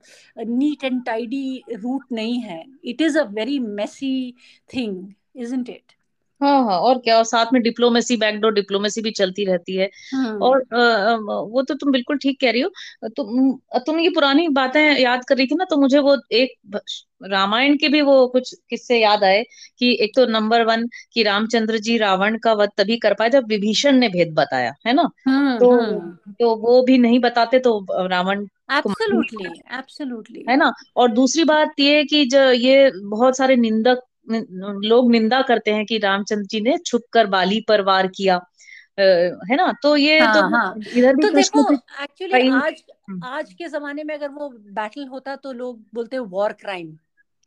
नीट 0.48 0.84
एंड 0.84 1.04
टाइडी 1.06 1.62
रूट 1.72 2.04
नहीं 2.12 2.40
है। 2.40 2.64
It 2.84 3.00
is 3.02 3.18
a 3.18 3.24
very 3.30 3.58
messy 3.60 4.34
thing 4.74 5.12
isn't 5.36 5.68
it 5.68 5.92
हाँ 6.40 6.62
हाँ 6.64 6.78
और 6.80 6.98
क्या 6.98 7.16
और 7.16 7.24
साथ 7.24 7.52
में 7.52 7.60
डिप्लोमेसी 7.62 8.16
बैकडोर 8.16 8.52
डिप्लोमेसी 8.54 9.02
भी 9.02 9.10
चलती 9.12 9.44
रहती 9.44 9.76
है। 9.76 9.88
हाँ। 10.14 10.38
और 10.40 10.58
आ, 10.74 11.14
वो 11.44 11.62
तो 11.62 11.74
तुम 11.74 11.92
बिल्कुल 11.92 12.18
ठीक 12.18 12.40
कह 12.40 12.50
रही 12.50 12.60
हो। 12.60 13.08
तुम 13.08 13.52
तुम 13.86 13.98
ये 14.00 14.08
पुरानी 14.10 14.46
बातें 14.50 14.80
याद 14.98 15.24
कर 15.28 15.36
रही 15.36 15.46
थी 15.46 15.54
ना 15.54 15.64
तो 15.70 15.76
मुझे 15.76 15.98
वो 15.98 16.16
एक 16.32 16.80
रामायण 17.24 17.76
के 17.76 17.88
भी 17.88 18.00
वो 18.02 18.26
कुछ 18.28 18.54
किस्से 18.70 18.98
याद 19.00 19.24
आए 19.24 19.42
कि 19.78 19.96
एक 20.02 20.12
तो 20.16 20.26
नंबर 20.26 20.64
वन 20.64 20.86
कि 21.12 21.22
रामचंद्र 21.22 21.78
जी 21.80 21.96
रावण 21.98 22.38
का 22.38 22.52
वध 22.54 22.70
तभी 22.76 22.96
कर 22.98 23.14
पाए 23.14 23.30
जब 23.30 23.46
विभीषण 23.48 23.96
ने 23.96 24.08
भेद 24.08 24.34
बताया 24.34 24.72
है 24.86 24.92
ना? 24.92 25.08
हाँ, 25.20 25.58
तो 25.60 25.70
हाँ। 25.70 26.34
तो 26.40 26.54
वो 26.58 26.82
भी 26.82 26.98
नहीं 26.98 27.18
बताते 27.20 27.58
तो 27.58 27.78
रावण 28.08 28.46
एब्सोल्युटली 28.72 29.44
एब्सोल्युटली 29.78 30.44
है 30.48 30.56
ना? 30.56 30.72
और 30.96 31.12
दूसरी 31.12 31.44
बात 31.44 31.80
ये 31.80 32.04
कि 32.04 32.24
जो 32.26 32.50
ये 32.52 32.90
बहुत 33.04 33.36
सारे 33.36 33.56
निंदक 33.56 34.00
लोग 34.26 35.10
निंदा 35.10 35.40
करते 35.42 35.70
हैं 35.70 35.84
कि 35.86 35.98
रामचंद्र 35.98 36.46
जी 36.46 36.60
ने 36.60 36.76
छुप 36.78 37.02
कर 37.12 37.26
बाली 37.26 37.60
पर 37.68 37.82
वार 37.82 38.06
किया 38.06 38.40
है 38.98 39.56
ना 39.56 39.72
तो 39.82 39.96
ये 39.96 40.18
हाँ, 40.18 40.34
तो 40.34 40.48
हाँ. 40.48 40.74
इधर 40.96 41.16
भी 41.16 41.22
तो 41.22 41.30
देखो 41.34 41.72
एक्चुअली 41.72 42.48
आज 42.48 42.82
हम्म। 43.10 43.24
आज 43.24 43.52
के 43.52 43.68
जमाने 43.68 44.04
में 44.04 44.14
अगर 44.14 44.28
वो 44.28 44.48
बैटल 44.48 45.06
होता 45.06 45.36
तो 45.36 45.52
लोग 45.52 45.80
बोलते 45.94 46.16
हैं 46.16 46.22
वॉर 46.22 46.52
क्राइम 46.52 46.96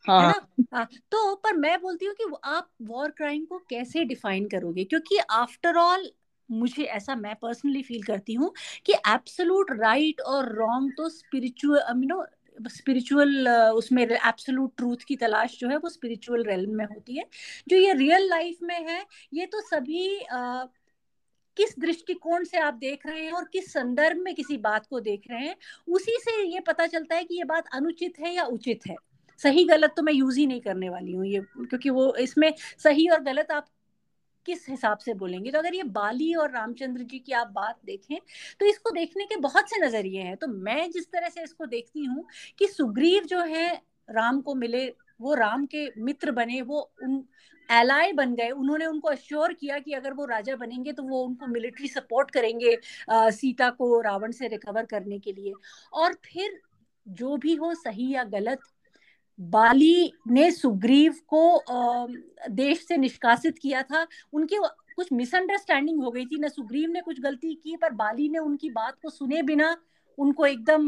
हाँ. 0.06 0.22
है 0.22 0.28
ना 0.28 0.78
हाँ, 0.78 0.88
तो 1.12 1.36
पर 1.36 1.56
मैं 1.56 1.80
बोलती 1.82 2.06
हूँ 2.06 2.14
कि 2.14 2.26
आप 2.46 2.70
वॉर 2.82 3.12
क्राइम 3.12 3.46
को 3.46 3.58
कैसे 3.70 4.04
डिफाइन 4.06 4.48
करोगे 4.48 4.84
क्योंकि 4.84 5.18
आफ्टर 5.32 5.78
ऑल 5.78 6.10
मुझे 6.50 6.84
ऐसा 6.84 7.16
मैं 7.16 7.36
पर्सनली 7.36 7.82
फील 7.84 8.02
करती 8.04 8.34
हूँ 8.34 8.54
कि 8.86 8.94
एब्सोलूट 8.94 9.72
राइट 9.72 10.22
और 10.22 10.52
रॉन्ग 10.56 10.92
तो 10.98 11.10
स्पिरिचुअल 11.10 12.04
यू 12.04 12.08
नो 12.08 12.26
स्पिरिचुअल 12.70 13.48
उसमें 13.76 14.04
एब्सोलूट 14.04 14.76
ट्रूथ 14.78 15.04
की 15.08 15.16
तलाश 15.16 15.58
जो 15.60 15.70
है 15.70 15.78
वो 15.78 15.90
स्पिरिचुअल 15.90 16.44
रेलम 16.44 16.76
में 16.76 16.86
होती 16.86 17.18
है। 17.18 17.26
जो 17.68 17.78
ये 17.78 17.94
रियल 17.94 18.30
लाइफ 18.30 18.58
में 18.64 18.80
है 18.90 19.04
ये 19.34 19.46
तो 19.46 19.62
सभी 19.62 20.08
uh, 20.20 20.68
किस 21.58 21.74
दृष्टिकोण 21.80 22.44
से 22.44 22.58
आप 22.58 22.74
देख 22.74 23.06
रहे 23.06 23.24
हैं 23.26 23.32
और 23.32 23.44
किस 23.44 23.72
संदर्भ 23.74 24.18
में 24.18 24.34
किसी 24.36 24.58
बात 24.58 24.86
को 24.90 25.00
देख 25.00 25.24
रहे 25.32 25.48
हैं 25.48 25.56
उसी 25.88 26.18
से 26.22 26.42
ये 26.44 26.60
पता 26.60 26.88
चलता 26.88 27.16
है 27.16 27.24
कि 27.24 27.36
ये 27.36 27.44
बात 27.44 27.66
अनुचित 27.74 28.20
है 28.20 28.34
या 28.36 28.44
उचित 28.46 28.88
है। 28.88 28.96
सही 29.40 29.64
गलत 29.66 29.94
तो 29.98 30.04
मैं 30.04 30.14
यूज़ 30.14 30.40
ही 30.40 30.46
नहीं 30.48 30.62
करने 30.62 30.90
वाली 30.90 31.12
हूँ 31.12 31.26
ये 31.26 31.40
क्योंकि 31.40 31.90
वो 31.90 32.14
इसमें 32.16 32.54
सही 32.78 33.08
और 33.08 33.22
गलत 33.24 33.52
आप 33.52 33.68
किस 34.46 34.66
हिसाब 34.70 34.98
से 34.98 35.14
बोलेंगे? 35.16 35.52
तो 35.52 35.60
अगर 35.60 35.76
ये 35.76 35.84
बाली 35.94 36.34
और 36.36 36.52
रामचंद्र 36.52 37.04
जी 37.04 37.20
की 37.20 37.32
आप 37.34 37.52
बात 37.56 37.80
देखें 37.86 38.18
तो 38.60 38.66
इसको 38.66 38.92
देखने 38.92 39.26
के 39.26 39.36
बहुत 39.42 39.70
से 39.70 39.86
नज़रिए 39.86 40.22
हैं। 40.22 40.36
तो 40.38 40.48
मैं 40.48 40.90
जिस 40.92 41.08
तरह 41.08 41.30
से 41.30 41.44
इसको 41.44 41.66
देखती 41.68 42.06
हूँ 42.06 42.26
कि 42.60 42.68
सुग्रीव 42.68 43.24
जो 43.26 43.42
है 43.46 43.72
राम 44.10 44.42
को 44.42 44.56
मिले 44.56 44.86
वो 45.22 45.34
राम 45.36 45.66
के 45.66 45.88
मित्र 46.04 46.32
बने 46.32 46.62
वो 46.64 46.80
उन 47.04 47.24
एलाय 47.70 48.12
बन 48.14 48.34
गए। 48.36 48.50
उन्होंने 48.52 48.86
उनको 48.86 49.08
अश्योर 49.10 49.54
किया 49.54 49.80
कि 49.80 49.94
अगर 49.94 50.14
वो 50.14 50.26
राजा 50.26 50.56
बनेंगे 50.56 50.92
तो 50.94 51.04
वो 51.04 51.24
उनको 51.26 51.48
मिलिट्री 51.48 51.88
सपोर्ट 51.88 52.32
करेंगे 52.32 52.78
आ, 53.10 53.30
सीता 53.30 53.70
को 53.72 54.00
रावण 54.02 54.32
से 54.32 54.48
रिकवर 54.48 54.86
करने 54.86 55.20
के 55.20 55.32
लिए। 55.34 55.54
और 55.94 56.14
फिर 56.26 56.60
जो 57.06 57.38
भी 57.38 57.56
हो 57.56 57.74
सही 57.76 58.14
या 58.14 58.24
गलत 58.26 58.60
बाली 59.40 60.14
ने 60.28 60.52
सुग्रीव 60.52 61.16
को 61.34 61.64
देश 62.50 62.88
से 62.88 62.98
निष्कासित 62.98 63.58
किया 63.58 63.84
था। 63.84 64.08
उनके 64.34 64.56
कुछ 64.96 65.08
मिसअंडरस्टैंडिंग 65.14 66.04
हो 66.04 66.12
गई 66.12 66.26
थी। 66.26 66.40
ना 66.40 66.48
सुग्रीव 66.48 66.90
ने 66.90 67.02
कुछ 67.02 67.20
गलती 67.20 67.56
की 67.56 67.76
पर 67.76 67.90
बाली 67.90 68.30
ने 68.30 68.40
उनकी 68.40 68.70
बात 68.70 68.94
को 68.94 69.10
सुने 69.10 69.44
बिना 69.44 69.78
उनको 70.18 70.46
एकदम 70.46 70.82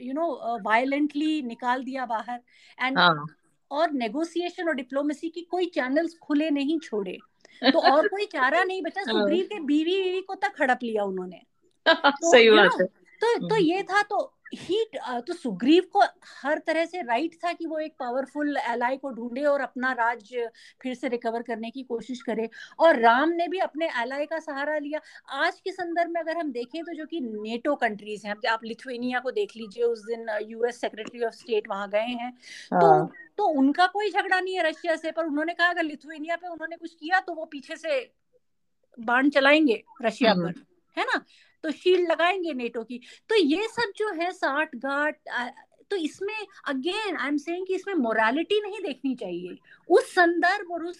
यू 0.00 0.14
नो 0.14 0.58
वायलेंटली 0.62 1.42
निकाल 1.42 1.84
दिया 1.84 2.06
बाहर। 2.06 2.40
एंड 2.82 2.98
हाँ. 2.98 3.26
और 3.70 3.90
नेगोशिएशन 3.92 4.68
और 4.68 4.74
डिप्लोमेसी 4.74 5.28
की 5.28 5.40
कोई 5.40 5.66
चैनल्स 5.66 6.18
खुले 6.22 6.50
नहीं 6.50 6.78
छोड़े। 6.78 7.18
तो 7.72 7.78
और 7.98 8.08
कोई 8.08 8.26
चारा 8.26 8.64
नहीं 8.64 8.82
बचा। 8.82 9.00
हाँ। 9.00 9.20
सुग्रीव 9.20 9.44
के 9.44 9.60
बीवी 9.60 10.02
बीवी 10.02 10.20
को 10.20 10.34
तक 10.34 10.52
हड़प 10.60 10.78
लिया 10.82 11.04
उन्होंने। 11.04 11.40
तो, 11.88 12.32
सही 12.32 12.50
बात 12.50 12.70
है। 12.80 12.86
तो 13.20 13.38
तो 13.38 13.54
हम्म। 13.54 13.64
ये 13.64 13.82
था 13.82 14.02
तो 14.02 14.39
ही 14.52 14.84
तो 14.94 15.32
सुग्रीव 15.32 15.82
को 15.92 16.02
हर 16.42 16.58
तरह 16.58 16.84
से 16.84 17.02
राइट 17.02 17.34
था 17.44 17.52
कि 17.52 17.66
वो 17.66 17.78
एक 17.78 17.94
पावरफुल 17.98 18.56
एलाई 18.58 18.96
को 18.96 19.10
ढूंढे 19.10 19.44
और 19.44 19.60
अपना 19.60 19.92
राज्य 19.92 20.50
फिर 20.82 20.94
से 20.94 21.08
रिकवर 21.08 21.42
करने 21.42 21.70
की 21.70 21.82
कोशिश 21.82 22.22
करे 22.22 22.48
और 22.78 22.98
राम 23.00 23.30
ने 23.30 23.48
भी 23.48 23.58
अपने 23.58 23.88
एलाई 24.02 24.26
का 24.26 24.38
सहारा 24.38 24.78
लिया 24.78 25.00
आज 25.40 25.60
के 25.60 25.72
संदर्भ 25.72 26.10
में 26.10 26.20
अगर 26.20 26.36
हम 26.36 26.52
देखें 26.52 26.82
तो 26.84 26.94
जो 26.94 27.06
कि 27.06 27.20
नेटो 27.20 27.74
कंट्रीज़ 27.74 28.26
हैं 28.26 28.34
आप 28.50 28.64
लिथुएनिया 28.64 29.20
को 29.20 29.30
देख 29.30 29.56
लीजिए 29.56 29.84
उस 29.84 30.04
दिन 30.04 30.26
यूएस 30.42 30.80
सेक्रेटरी 30.80 31.24
ऑफ़ 31.24 31.34
स्टेट 31.34 31.68
वहाँ 31.68 31.88
गए 31.88 32.14
हैं 32.14 32.32
तो 32.70 32.86
हाँ। 32.86 33.10
तो 33.36 33.46
उनका 33.58 33.86
कोई 33.86 34.10
झगड़ा 34.10 34.40
नहीं 34.40 34.54
है 34.54 34.68
रशिया 34.68 34.96
से 34.96 35.10
पर 35.10 35.24
उन्होंने 35.24 35.54
कहा 35.54 35.68
अगर 35.68 35.82
लिथुएनिया 35.82 36.36
पे 36.36 36.48
उन्होंने 36.48 36.76
कुछ 36.76 36.94
किया 36.94 37.20
तो 37.20 37.34
वो 37.34 37.44
पीछे 37.44 37.76
से 37.76 38.00
बाण 38.98 39.28
चलाएँगे 39.30 39.82
रशिया 40.02 40.32
हम्म। 40.32 40.50
पर 40.52 40.64
है 40.96 41.04
ना 41.04 41.24
तो 41.64 41.70
शील्ड 41.72 42.10
लगाएँगे 42.10 42.52
नेटो 42.54 42.82
की। 42.82 43.00
तो 43.30 43.36
ये 43.36 43.68
सब 43.68 43.92
जो 43.96 44.12
है 44.20 44.30
साठ 44.32 44.76
गाठ 44.76 45.16
तो 45.90 45.96
इसमें 45.96 46.34
अगेन 46.68 47.16
आई 47.16 47.28
एम 47.28 47.36
सेइंग 47.36 47.66
कि 47.66 47.74
इसमें 47.74 47.94
मोरालिटी 47.94 48.60
नहीं 48.60 48.80
देखनी 48.82 49.14
चाहिए। 49.14 49.56
उस 49.88 50.14
संदर्भ 50.14 50.70
और 50.72 50.84
उस 50.86 50.98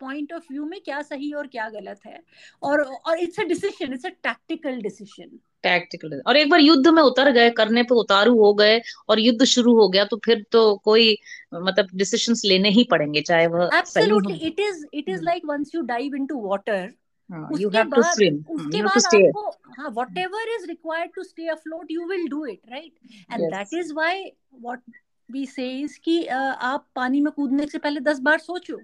पॉइंट 0.00 0.32
ऑफ़ 0.32 0.44
व्यू 0.50 0.64
में 0.66 0.80
क्या 0.80 1.00
सही 1.02 1.32
और 1.32 1.46
क्या 1.46 1.68
गलत 1.70 2.00
है। 2.06 2.18
और 2.62 2.82
और 2.82 3.18
it's 3.18 3.40
a 3.40 3.44
decision 3.44 3.92
it's 3.92 4.06
a 4.06 4.08
tactical 4.08 4.80
decision 4.82 5.38
tactical 5.64 6.20
और 6.26 6.36
एक 6.36 6.48
बार 6.50 6.60
युद्ध 6.60 6.88
में 6.88 7.02
उतर 7.02 7.30
गए 7.32 7.50
करने 7.50 7.82
पे 7.82 7.94
उतारू 7.94 8.34
हो 8.38 8.52
गए 8.54 8.80
और 9.08 9.20
युद्ध 9.20 9.44
शुरू 9.44 9.74
हो 9.76 9.88
गया 9.88 10.04
तो 10.04 10.16
फिर 10.24 10.44
तो 10.52 10.62
कोई 10.84 11.16
मतलब 11.54 11.88
डिसीजंस 11.94 12.42
लेने 12.44 12.70
ही 12.70 12.84
पड़ेंगे 12.90 13.20
चाहे 13.20 13.46
वह 13.46 13.70
absolutely 13.74 14.34
it 14.46 14.60
is 14.60 14.84
it 14.94 15.08
is 15.08 15.22
like 15.22 15.42
once 15.44 15.74
you 15.74 15.82
dive 15.82 16.16
into 16.16 16.40
water 16.48 16.90
उसके 17.30 18.82
बाद 18.82 19.06
आपको 19.06 19.50
हाँ 19.78 19.90
whatever 19.94 20.42
is 20.56 20.66
required 20.68 21.10
to 21.14 21.24
stay 21.24 21.48
afloat 21.52 21.86
you 21.88 22.06
will 22.08 22.26
do 22.28 22.44
it 22.44 22.60
right? 22.70 22.92
And 23.30 23.42
yes. 23.42 23.50
that 23.52 23.68
is 23.78 23.92
why 23.94 24.32
what 24.50 24.80
we 25.28 25.46
say 25.46 25.88
कि 26.04 26.24
आप 26.26 26.86
पानी 26.96 27.20
में 27.20 27.32
कूदने 27.32 27.66
से 27.66 27.78
पहले 27.78 28.00
दस 28.00 28.18
बार 28.20 28.38
सोचो। 28.38 28.76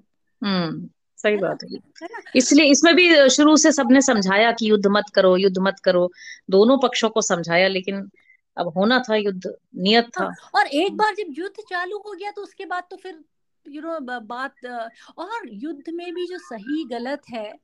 हम्म 0.43 0.89
सही 1.19 1.37
बात 1.37 1.59
है। 1.65 1.79
इसलिए 2.37 2.71
इसमें 2.71 2.95
भी 2.97 3.29
शुरू 3.31 3.57
से 3.57 3.73
सबने 3.73 4.01
समझाया 4.03 4.53
कि 4.53 4.71
युद्ध 4.71 4.87
मत 4.87 5.05
करो 5.15 5.37
युद्ध 5.37 5.59
मत 5.59 5.81
करो। 5.85 6.11
दोनों 6.51 6.79
पक्षों 6.79 7.09
को 7.09 7.23
समझाया 7.23 7.69
लेकिन 7.69 8.09
अब 8.57 8.69
होना 8.77 8.99
था 9.09 9.17
युद्ध 9.17 9.55
नियत 9.77 10.05
था। 10.05 10.27
और 10.55 10.67
एक 10.67 10.97
बार 10.97 11.15
जब 11.15 11.35
युद्ध 11.39 11.63
चालू 11.71 11.99
हो 11.99 12.13
गया 12.13 12.31
तो 12.31 12.43
उसके 12.43 12.65
बाद 12.67 12.85
तो 12.91 12.97
फिर 12.97 13.19
यू 13.71 13.83
नो 13.83 14.21
बात 14.21 14.55
और 15.19 15.49
युद्ध 15.53 15.91
में 15.95 16.15
भी 16.15 16.27
जो 16.27 16.39
सही 16.39 16.85
गलत 16.85 17.23
है 17.31 17.59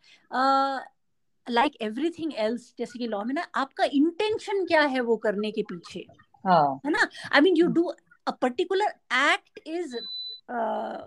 लाइक 1.51 1.73
एवरीथिंग 1.83 2.33
एल्स 2.37 2.75
जैसे 2.79 2.99
कि 2.99 3.07
लॉ 3.07 3.25
में 3.25 3.35
ना 3.35 3.43
आपका 3.55 3.85
इंटेंशन 3.85 4.65
क्या 4.65 4.83
है 4.83 5.01
वो 5.01 5.17
करने 5.17 5.51
के 5.51 5.63
पीछे? 5.63 6.07
हाँ. 6.47 6.81
है 6.87 6.91
ना? 6.91 7.09
I 7.33 7.41
mean 7.41 7.57
you 7.57 7.67
do 7.67 7.93
a 8.27 8.31
particular 8.31 8.87
act 9.13 9.61
is 9.67 9.97
uh, 10.49 10.99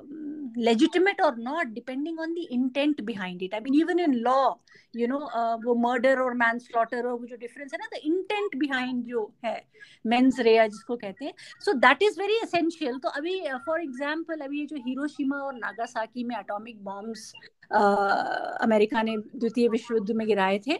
legitimate 0.56 1.20
or 1.24 1.36
not 1.36 1.74
depending 1.74 2.18
on 2.20 2.34
the 2.34 2.48
intent 2.52 3.06
behind 3.06 3.42
it 3.42 3.54
i 3.54 3.60
mean 3.60 3.76
even 3.76 4.00
in 4.00 4.24
law 4.24 4.58
you 4.94 5.08
know 5.08 5.22
uh, 5.30 5.58
वो 5.66 5.76
murder 5.76 6.16
और 6.22 6.38
manslaughter 6.38 7.04
और 7.06 7.26
जो 7.28 7.38
difference 7.38 7.74
है 7.74 7.80
ना 7.80 7.90
the 7.96 8.02
intent 8.12 8.58
behind 8.64 9.04
जो 9.04 9.32
है 9.46 9.62
mens 10.06 10.40
rea 10.40 10.68
जिसको 10.68 10.96
कहते 10.96 11.26
हैं 11.26 11.34
so 11.60 11.76
that 11.86 12.02
is 12.02 12.18
very 12.18 12.40
essential 12.44 13.00
तो 13.00 13.10
अभी 13.10 13.40
uh, 13.42 13.60
for 13.70 13.80
example 13.80 14.42
अभी 14.42 14.60
ये 14.60 14.66
जो 14.66 14.84
हिरोशिमा 14.88 15.38
और 15.38 15.54
नागासाकी 15.54 16.24
में 16.24 16.36
atomic 16.36 16.84
bombs 16.90 17.32
अमेरिका 17.72 19.02
ने 19.02 19.18
द्वितीय 19.18 19.68
विश्व 19.68 19.94
युद्ध 19.96 20.12
में 20.12 20.28
गिराए 20.28 20.60
थे 20.68 20.74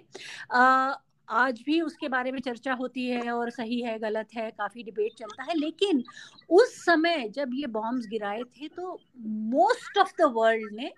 आज 1.30 1.62
भी 1.66 1.80
उसके 1.82 2.08
बारे 2.08 2.32
में 2.32 2.40
चर्चा 2.40 2.74
होती 2.74 3.06
है 3.08 3.32
और 3.32 3.50
सही 3.50 3.82
है, 3.82 3.98
गलत 4.00 4.28
है, 4.36 4.50
काफ़ी 4.52 4.84
डिबेट 4.84 5.14
चलता 5.20 5.44
है, 5.44 5.58
लेकिन 5.58 6.04
उस 6.50 6.76
समय 6.86 7.28
जब 7.36 7.52
ये 7.54 7.68
बॉम्ब्स 7.70 8.08
गिराए 8.08 8.44
थे 8.44 8.68
तो 8.68 9.00
मोस्ट 9.20 9.98
ऑफ़ 9.98 10.12
द 10.20 10.32
वर्ल्ड 10.36 10.74
ने 10.74 10.92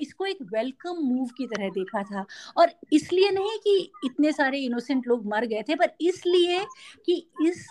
इसको 0.00 0.26
एक 0.26 0.38
वेलकम 0.54 1.02
मूव 1.04 1.28
की 1.36 1.46
तरह 1.46 1.68
देखा 1.70 2.02
था। 2.02 2.24
और 2.56 2.70
इसलिए 2.92 3.30
नहीं 3.30 3.58
कि 3.58 3.78
इतने 4.04 4.32
सारे 4.32 4.58
इनोसेंट 4.60 5.06
लोग 5.08 5.26
मर 5.26 5.46
गए 5.46 5.62
थे, 5.68 5.74
पर 5.74 5.90
इसलिए 6.00 6.64
कि 7.06 7.26
इस 7.42 7.66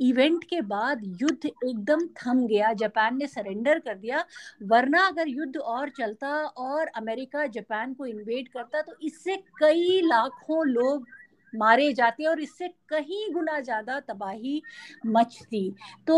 इवेंट 0.00 0.44
के 0.44 0.60
बाद 0.62 1.02
युद्ध 1.22 1.46
एकदम 1.46 2.06
थम 2.18 2.46
गया, 2.46 2.72
जापान 2.74 3.16
ने 3.18 3.26
सरेंडर 3.26 3.78
कर 3.78 3.94
दिया, 3.96 4.24
वरना 4.62 5.06
अगर 5.06 5.28
युद्ध 5.28 5.56
और 5.56 5.88
चलता 5.98 6.32
और 6.46 6.86
अमेरिका 6.96 7.46
जापान 7.48 7.94
को 7.94 8.06
इन्वेड 8.06 8.48
करता 8.48 8.82
तो 8.82 8.94
इससे 9.02 9.36
कई 9.60 10.00
लाखों 10.04 10.66
लोग 10.66 11.06
मारे 11.52 11.92
जाते 11.92 12.24
और 12.26 12.40
इससे 12.40 12.68
कहीं 12.88 13.32
गुना 13.32 13.58
ज़्यादा 13.60 13.98
तबाही 14.02 14.62
मचती। 15.06 15.70
तो 16.06 16.16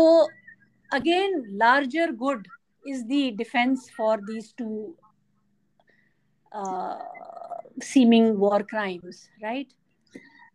again, 0.91 1.43
larger 1.57 2.11
good 2.15 2.47
is 2.83 3.03
the 3.03 3.35
defence 3.37 3.89
for 3.97 4.21
these 4.21 4.53
two 4.57 4.95
seeming 7.83 8.35
war 8.37 8.63
crimes, 8.63 9.29
right? 9.43 9.67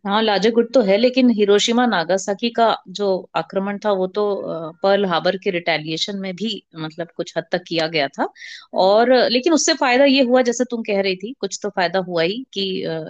हाँ 0.05 0.21
लार्जर 0.23 0.51
गुड 0.51 0.73
तो 0.75 0.81
है 0.83 0.97
लेकिन 0.97 1.29
हिरोशिमा 1.31 1.85
नागासाकी 1.87 2.49
का 2.51 2.67
जो 2.91 3.07
आक्रमण 3.37 3.79
था 3.79 3.91
वो 3.93 4.07
तो 4.09 4.23
पर्ल 4.83 5.05
हार्बर 5.07 5.37
के 5.37 5.51
रिटेलिएशन 5.51 6.19
में 6.19 6.35
भी 6.37 6.51
मतलब 6.77 7.09
कुछ 7.17 7.33
हद 7.37 7.45
तक 7.53 7.63
किया 7.69 7.87
गया 7.89 8.09
था। 8.09 8.27
और 8.77 9.13
लेकिन 9.31 9.53
उससे 9.53 9.75
फ़ायदा 9.75 10.05
ये 10.05 10.23
हुआ 10.23 10.43
जैसे 10.43 10.65
तुम 10.71 10.83
कह 10.83 11.01
रही 11.03 11.17
थी 11.17 11.33
कुछ 11.41 11.59
तो 11.63 11.69
फ़ायदा 11.71 11.99
हुआ 12.09 12.23
ही 12.23 12.45
कि 12.55 12.65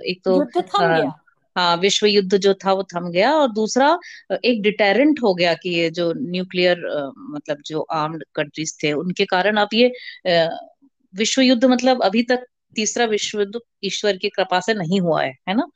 एक 0.06 0.20
तो 0.24 0.38
हाँ 1.56 1.76
विश्व 1.76 2.06
युद्ध 2.06 2.36
जो 2.36 2.52
था 2.54 2.72
वो 2.72 2.82
थम 2.94 3.10
गया। 3.10 3.32
और 3.32 3.48
दूसरा 3.52 3.98
एक 4.44 4.62
डिटेरेंट 4.62 5.18
हो 5.22 5.34
गया 5.34 5.54
कि 5.54 5.70
ये 5.70 5.88
जो 5.90 6.12
न्यूक्लियर 6.18 6.84
मतलब 7.30 7.62
जो 7.66 7.80
आर्म्ड 7.92 8.24
कंट्रीज़ 8.34 8.74
थे 8.82 8.92
उनके 8.94 9.24
कारण 9.26 9.56
अब 9.56 9.68
ये 9.74 9.92
विश्व 11.14 11.42
युद्ध 11.42 11.64
मतलब 11.66 12.02
अभी 12.02 12.22
तक 12.22 12.46
तीसरा 12.76 13.04
विश्व 13.06 13.38
युद्ध 13.40 13.60
ईश्वर 13.84 14.16
की 14.16 14.28
कृपा 14.28 14.60
से 14.60 14.74
नहीं 14.74 15.00
हुआ 15.00 15.22
है 15.22 15.30
है 15.48 15.54
ना? 15.56 15.66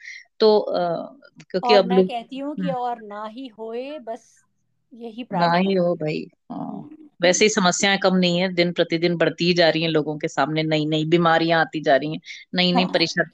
तो 0.40 0.58
आ, 0.58 1.02
क्योंकि 1.50 1.74
अब 1.74 1.86
मैं 1.86 2.06
कहती 2.06 2.38
हूँ 2.38 2.54
कि 2.56 2.70
और 2.70 3.02
ना 3.02 3.24
ही 3.26 3.46
होए 3.46 3.98
बस 3.98 4.44
यही 4.94 5.26
ना 5.32 5.52
ही 5.54 5.74
हो 5.74 5.94
भाई 5.94 6.26
हाँ 6.52 6.58
हम्म। 6.58 6.96
वैसे 7.22 7.44
ही 7.44 7.48
समस्याएँ 7.48 7.98
कम 7.98 8.16
नहीं 8.16 8.38
है 8.38 8.52
दिन 8.54 8.72
प्रतिदिन 8.72 9.16
बढ़ती 9.16 9.52
जा 9.54 9.68
रही 9.68 9.82
हैं 9.82 9.88
लोगों 9.88 10.16
के 10.18 10.28
सामने 10.28 10.62
नई 10.62 10.86
नई 10.86 11.04
बीमारियाँ 11.04 11.60
आती 11.60 11.80
जा 11.80 11.96
रही 11.96 12.12
हैं 12.12 12.20
नई 12.54 12.72
नई 12.72 12.82
हाँ। 12.82 12.92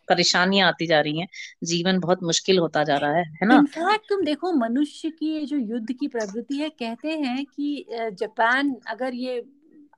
परेशानियाँ 0.09 0.69
आती 0.69 0.87
जा 0.87 1.01
रही 1.01 1.19
हैं 1.21 1.29
जीवन 1.65 1.99
बहुत 1.99 2.23
मुश्किल 2.23 2.59
होता 2.59 2.85
जा 2.85 2.97
रहा 2.97 3.17
है 3.17 3.25
है 3.43 3.47
ना 3.47 3.55
इनफैक्ट 3.55 4.09
तुम 4.09 4.25
देखो 4.25 4.53
मनुष्य 4.53 5.11
की 5.11 5.47
जो 5.47 5.57
युद्ध 5.57 5.93
की 5.93 6.09
प्रवृत्ति 6.09 6.57
है 6.57 6.69
कहते 6.69 7.09
हैं 7.09 7.45
कि 7.47 7.87
जापान 7.91 8.77
अगर 8.87 9.15
ये 9.15 9.45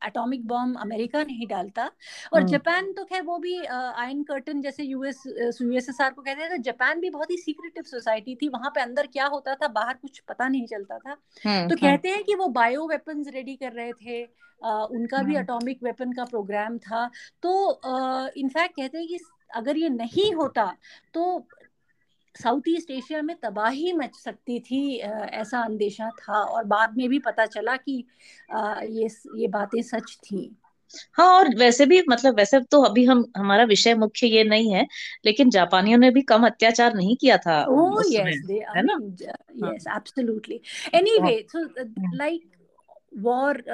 एटॉमिक 0.07 0.47
बॉम्ब 0.47 0.79
अमेरिका 0.81 1.23
नहीं 1.23 1.47
डालता। 1.47 1.85
और 2.33 2.41
हम्म। 2.41 2.51
जापान 2.51 2.93
तो 2.93 3.05
खैर 3.05 3.23
वो 3.23 3.39
भी 3.39 3.57
आयन 3.65 4.23
कर्टन 4.23 4.61
जैसे 4.63 4.85
यूएस 4.85 5.23
यूएसएसआर 5.63 6.13
को 6.13 6.23
कहते 6.23 6.43
हैं। 6.43 6.51
तो 6.51 6.57
जापान 6.63 7.01
भी 7.01 7.11
बहुत 7.11 7.31
ही 7.31 7.37
सीक्रेटिव 7.37 7.83
सोसाइटी 7.83 8.35
थी। 8.35 8.49
वहाँ 8.49 8.71
पे 8.71 8.81
अंदर 8.81 9.07
क्या 9.07 9.27
होता 9.27 9.55
था 9.55 9.69
बाहर 9.71 9.95
कुछ 9.95 10.19
पता 10.29 10.49
नहीं 10.49 10.67
चलता 10.67 10.99
था। 10.99 11.17
हम्म, 11.47 11.69
तो 11.69 11.77
कहते 11.77 12.09
हैं 12.09 12.25
कि 12.25 12.35
वो 12.35 12.49
बायो 12.49 12.87
वेपन्स 12.87 13.29
रेडी 13.29 13.57
कर 13.57 13.73
रहे 13.73 13.93
थे। 13.95 14.23
आ, 14.65 14.85
उनका 14.85 15.23
भी 15.23 15.35
अटोमिक 15.37 15.77
हम्म। 15.77 15.87
वेपन 15.87 16.13
का 16.13 16.25
प्रोग्राम 16.25 16.79
था। 16.79 17.11
तो 17.43 17.53
इनफैक्ट 18.37 18.77
कहते 18.77 18.99
हैं 18.99 19.07
कि 19.09 19.19
अगर 19.55 19.77
ये 19.77 19.89
नहीं 19.89 20.33
होता 20.33 20.65
तो 21.15 21.25
साउथ 22.43 22.63
ईस्ट 22.69 22.91
एशिया 22.91 23.23
में 23.23 23.37
तबाही 23.43 23.93
मच 23.93 24.15
सकती 24.15 24.61
थी 24.61 24.97
ऐसा 24.99 25.61
अंदेशा 25.61 26.11
था 26.11 26.43
और 26.43 26.65
बाद 26.65 26.97
में 26.97 27.09
भी 27.09 27.19
पता 27.19 27.47
चला 27.47 27.77
कि 27.77 28.05
ये 28.91 29.09
ये 29.37 29.49
बातें 29.49 29.83
सच 29.83 30.19
थी। 30.25 30.57
हाँ 31.13 31.27
और 31.27 31.55
वैसे 31.57 31.87
भी 31.87 32.03
मतलब 32.09 32.37
वैसे 32.37 32.61
तो 32.61 32.83
अभी 32.83 33.05
हम 33.05 33.33
हमारा 33.37 33.65
विषय 33.65 33.95
मुख्य 33.95 34.27
ये 34.27 34.45
नहीं 34.45 34.73
है 34.73 34.87
लेकिन 35.25 35.51
जापानियों 35.51 35.99
ने 35.99 36.11
भी 36.11 36.23
कम 36.23 36.47
अत्याचार 36.47 36.95
नहीं 36.95 37.17
किया 37.17 37.37
था 37.37 37.67
yes, 37.69 38.47
they, 38.51 38.61
है 38.77 38.83
ना? 38.83 38.99
Yes 39.69 39.85
absolutely 39.97 40.61
anyway 40.95 41.47
so 41.57 41.69
like 42.17 42.51
war 43.19 43.65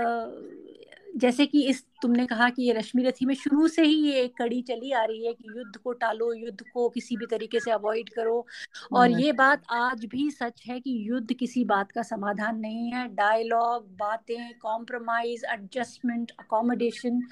जैसे 1.17 1.47
कि 1.47 1.63
इस 1.63 1.85
तुमने 2.03 2.27
कहा 2.27 2.49
कि 2.51 2.63
ये 2.63 2.73
रश्मि 2.73 3.03
रथी 3.03 3.27
में 3.27 3.35
शुरू 3.35 3.67
से 3.69 3.83
ही 3.83 3.95
ये 4.03 4.21
एक 4.21 4.37
कड़ी 4.39 4.61
चली 4.63 4.93
आ 4.93 5.05
रही 5.05 5.27
है 5.27 5.33
कि 5.33 5.49
युद्ध 5.49 5.77
को 5.77 5.93
टालो 5.95 6.33
युद्ध 6.35 6.61
को 6.65 6.89
किसी 6.89 7.17
भी 7.17 7.27
तरीके 7.27 7.61
से 7.61 7.71
अवॉइड 7.71 8.09
करो। 8.09 8.45
और 8.93 9.11
ये 9.13 9.33
बात 9.33 9.63
आज 9.73 10.05
भी 10.05 10.31
सच 10.31 10.63
है 10.67 10.79
कि 10.81 10.97
युद्ध 11.11 11.33
किसी 11.33 11.65
बात 11.65 11.93
का 11.93 12.03
समाधान 12.03 12.59
नहीं 12.59 12.93
है। 12.93 13.07
डायलॉग 13.15 13.87
बातें 13.97 14.53
कॉम्प्रोमाइज 14.59 15.45
एडजस्टमेंट 15.53 16.33
अकोमोडेशन 16.41 17.23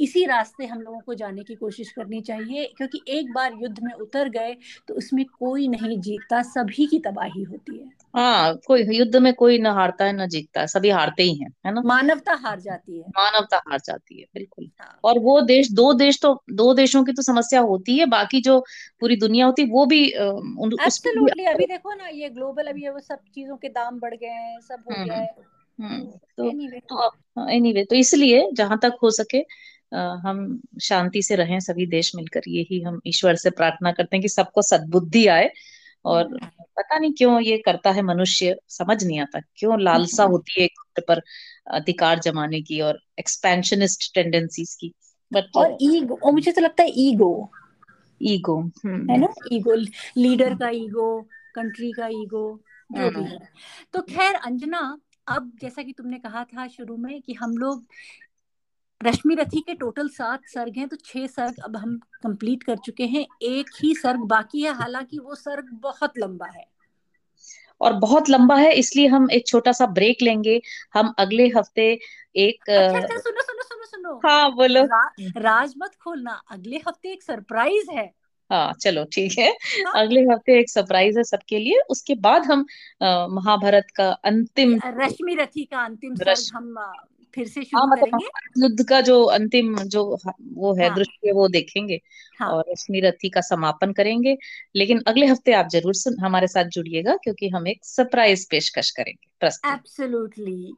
इसी 0.00 0.24
रास्ते 0.26 0.66
हम 0.66 0.80
लोगों 0.80 1.00
को 1.00 1.14
जाने 1.14 1.42
की 1.42 1.54
कोशिश 1.54 1.90
करनी 1.92 2.20
चाहिए। 2.20 2.64
क्योंकि 2.76 3.00
एक 3.08 3.32
बार 3.32 3.54
युद्ध 3.54 3.78
में 3.82 3.92
उतर 3.94 4.28
गए 4.28 4.56
तो 4.88 4.94
उसमें 4.94 5.24
कोई 5.38 5.66
नहीं 5.68 5.98
जीतता 6.00 6.42
सभी 6.44 6.86
की 6.86 6.98
तबाही 6.98 7.42
होती 7.42 7.78
है। 7.78 7.88
हाँ 8.14 8.54
कोई 8.66 8.82
युद्ध 8.96 9.16
में 9.16 9.32
कोई 9.34 9.58
ना 9.58 9.72
हारता 9.72 10.04
है 10.04 10.12
ना 10.12 10.26
जीतता 10.26 10.60
है 10.60 10.66
सभी 10.66 10.90
हारते 10.90 11.22
ही 11.22 11.34
हैं 11.34 11.50
है 11.66 11.72
ना? 11.74 11.82
मानवता 11.82 12.34
हार 12.36 12.60
जाती 12.60 12.98
है। 12.98 13.08
मानवता 13.10 13.60
हार 13.70 13.80
जाती 13.84 14.20
है 14.20 14.26
बिल्कुल। 14.34 14.70
हाँ। 14.80 15.00
और 15.04 15.18
वो 15.18 15.40
देश 15.40 15.70
दो 15.72 15.92
देश 15.94 16.18
तो 16.22 16.32
दो 16.52 16.72
देशों 16.74 17.04
की 17.04 17.12
तो 17.12 17.22
समस्या 17.22 17.60
होती 17.60 17.98
है 17.98 18.06
बाकी 18.06 18.40
जो 18.40 18.58
पूरी 19.00 19.16
दुनिया 19.16 19.46
होती 19.46 19.62
है 19.62 19.68
वो 19.68 19.86
भी 19.86 20.04
एब्सोल्युटली 20.06 21.44
अभी 21.44 21.66
देखो 21.66 21.94
ना 21.94 22.08
ये 22.08 22.28
ग्लोबल 22.28 22.66
अभी 22.66 22.88
वो 22.88 23.00
सब 23.00 23.18
चीज़ों 23.34 23.56
के 23.56 23.68
दाम 23.68 23.98
बढ़ 24.00 24.14
गए 24.14 24.26
हैं 24.26 24.60
सब 24.60 24.84
हो 24.88 25.04
गया 25.04 25.16
है। 25.16 25.34
हम्म, 25.78 26.04
तो 26.36 26.48
एनीवे 26.48 26.80
तो 26.88 27.48
एनीवे 27.48 27.84
तो 27.84 27.96
इसलिए 27.96 28.48
जहाँ 28.52 28.78
तक 28.82 28.98
हो 29.02 29.10
सके 29.10 29.38
हम 29.96 30.60
शांति 30.82 31.22
से 31.22 31.36
रहें 31.36 31.58
सभी 31.60 31.86
देश 31.86 32.14
मिलकर 32.16 32.42
यही 32.48 32.80
हम 32.82 33.00
ईश्वर 33.06 33.36
से 33.36 33.50
प्रार्थना 33.50 33.92
करते 33.92 34.16
हैं 34.16 34.22
कि 34.22 34.28
सबको 34.28 34.62
सद्बुद्धि 34.62 35.26
आए 35.26 35.50
और 36.04 36.26
हम्म। 36.26 36.64
पता 36.76 36.98
नहीं 36.98 37.12
क्यों 37.12 37.40
ये 37.40 37.58
करता 37.58 37.90
है 37.90 38.02
मनुष्य 38.02 38.56
समझ 38.68 39.04
नहीं 39.04 39.20
आता। 39.20 39.40
क्यों 39.54 39.80
लालसा 39.80 40.22
हम्म। 40.22 40.32
होती 40.32 40.60
है 40.60 40.66
एक 40.66 41.04
पर 41.08 41.20
अधिकार 41.70 42.18
जमाने 42.18 42.60
की 42.62 42.80
और 42.80 43.00
एक्सपेंशनिस्ट 43.18 44.14
टेंडेंसीज 44.14 44.74
की? 44.80 44.92
बट 45.32 45.44
और 45.56 45.76
ईगो 45.82 46.18
और 46.22 46.32
मुझे 46.32 46.52
तो 46.52 46.60
लगता 46.60 46.82
है 46.82 46.90
ईगो 46.96 47.50
ईगो 48.22 48.60
हम्म। 48.60 49.10
है 49.10 49.18
ना? 49.18 49.28
ईगो 49.52 49.74
लीडर 50.20 50.54
का 50.54 50.68
ईगो 50.68 51.20
कंट्री 51.54 51.92
का 51.92 52.06
ईगो 52.06 52.60
जो 52.92 53.10
भी 53.10 53.30
है। 53.30 53.38
तो 53.92 54.02
खैर 54.02 54.34
अंजना 54.34 54.98
अब 55.28 55.52
जैसा 55.60 55.82
कि 55.82 55.92
तुमने 55.92 56.18
कहा 56.18 56.44
था 56.44 56.68
शुरू 56.68 56.96
में 56.96 57.22
कि 57.22 57.34
हम 57.34 57.56
लोग 57.56 57.84
रश्मि 59.00 59.34
रथी 59.34 59.60
के 59.60 59.74
टोटल 59.74 60.08
सात 60.08 60.46
सर्ग 60.46 60.76
हैं 60.78 60.88
तो 60.88 60.96
छह 60.96 61.26
सर्ग 61.26 61.62
अब 61.64 61.76
हम 61.76 61.96
कंप्लीट 62.22 62.62
कर 62.62 62.76
चुके 62.76 63.04
हैं। 63.04 63.26
एक 63.42 63.70
ही 63.82 63.94
सर्ग 63.94 64.20
बाकी 64.28 64.62
है 64.62 64.72
हालाँकि 64.74 65.18
वो 65.18 65.34
सर्ग 65.34 65.68
बहुत 65.82 66.18
लंबा 66.18 66.46
है। 66.46 66.64
और 67.80 67.92
बहुत 67.92 68.28
लंबा 68.30 68.56
है 68.56 68.72
इसलिए 68.72 69.06
हम 69.06 69.30
एक 69.30 69.46
छोटा 69.46 69.72
सा 69.72 69.86
ब्रेक 69.88 70.22
लेंगे। 70.22 70.60
हम 70.94 71.14
अगले 71.18 71.46
हफ़्ते 71.48 71.86
एक 72.36 72.70
अच्छा, 72.70 72.98
अच्छा, 72.98 73.16
सुनो 73.18 73.42
सुनो 73.42 73.62
सुनो 73.62 73.84
सुनो। 73.86 74.20
हाँ 74.24 74.54
बोलो। 74.54 74.82
रा, 74.84 75.04
राज 75.38 75.74
मत 75.78 75.94
खोलना 75.94 76.40
अगले 76.50 76.80
हफ़्ते 76.88 77.12
एक 77.12 77.22
सरप्राइज़ 77.22 77.90
है। 77.90 78.12
हाँ 78.50 78.72
चलो 78.80 79.04
ठीक 79.04 79.38
है। 79.38 79.48
हाँ? 79.48 79.92
अगले 79.94 80.20
हफ़्ते 80.22 80.58
एक 80.60 80.70
सरप्राइज़ 80.70 81.18
है 81.18 81.24
सबके 81.24 81.58
लिए। 81.58 81.80
उसके 81.90 82.14
बाद 82.20 82.46
हम 82.46 82.66
महाभारत 83.34 83.90
का 83.96 84.10
अंतिम 84.24 84.78
रश्मि 84.86 85.34
रथी 85.34 85.64
का 85.64 85.84
अंतिम 85.84 86.14
सर्ग 86.14 86.56
हम 86.56 86.74
फिर 87.34 87.48
से 87.48 87.64
शुरू 87.64 87.80
हाँ, 87.80 87.86
मतलब 87.88 88.20
करेंगे? 88.20 88.30
युद्ध 88.58 88.84
का 88.88 89.00
जो 89.00 89.22
अंतिम 89.30 89.76
जो 89.84 90.02
वो 90.54 90.74
है 90.74 90.88
हाँ, 90.88 90.94
दृश्य 90.94 91.32
वो 91.32 91.46
देखेंगे 91.48 92.00
हाँ, 92.32 92.50
और 92.50 92.64
रश्मि 92.70 93.00
रथी 93.00 93.28
का 93.30 93.40
समापन 93.40 93.92
करेंगे। 93.92 94.36
लेकिन 94.76 95.02
अगले 95.06 95.26
हफ़्ते 95.26 95.52
आप 95.52 95.68
ज़रूर 95.72 95.94
सुन 95.94 96.18
हमारे 96.20 96.46
साथ 96.46 96.64
जुड़िएगा 96.70 97.16
क्योंकि 97.24 97.48
हम 97.48 97.68
एक 97.68 97.84
सरप्राइज़ 97.84 98.46
पेशकश 98.50 98.90
करेंगे 98.90 99.28
एब्सोल्युटली 99.66 100.76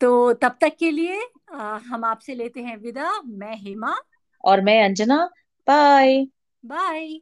तो 0.00 0.10
तब 0.34 0.56
तक 0.60 0.76
के 0.78 0.90
लिए 0.90 1.20
आ, 1.54 1.76
हम 1.78 2.04
आपसे 2.04 2.34
लेते 2.34 2.62
हैं 2.62 2.76
विदा। 2.78 3.20
मैं 3.22 3.56
हेमा। 3.56 3.94
और 4.44 4.60
मैं 4.60 4.82
अंजना। 4.84 5.24
Bye 5.66 6.24
bye 6.64 7.20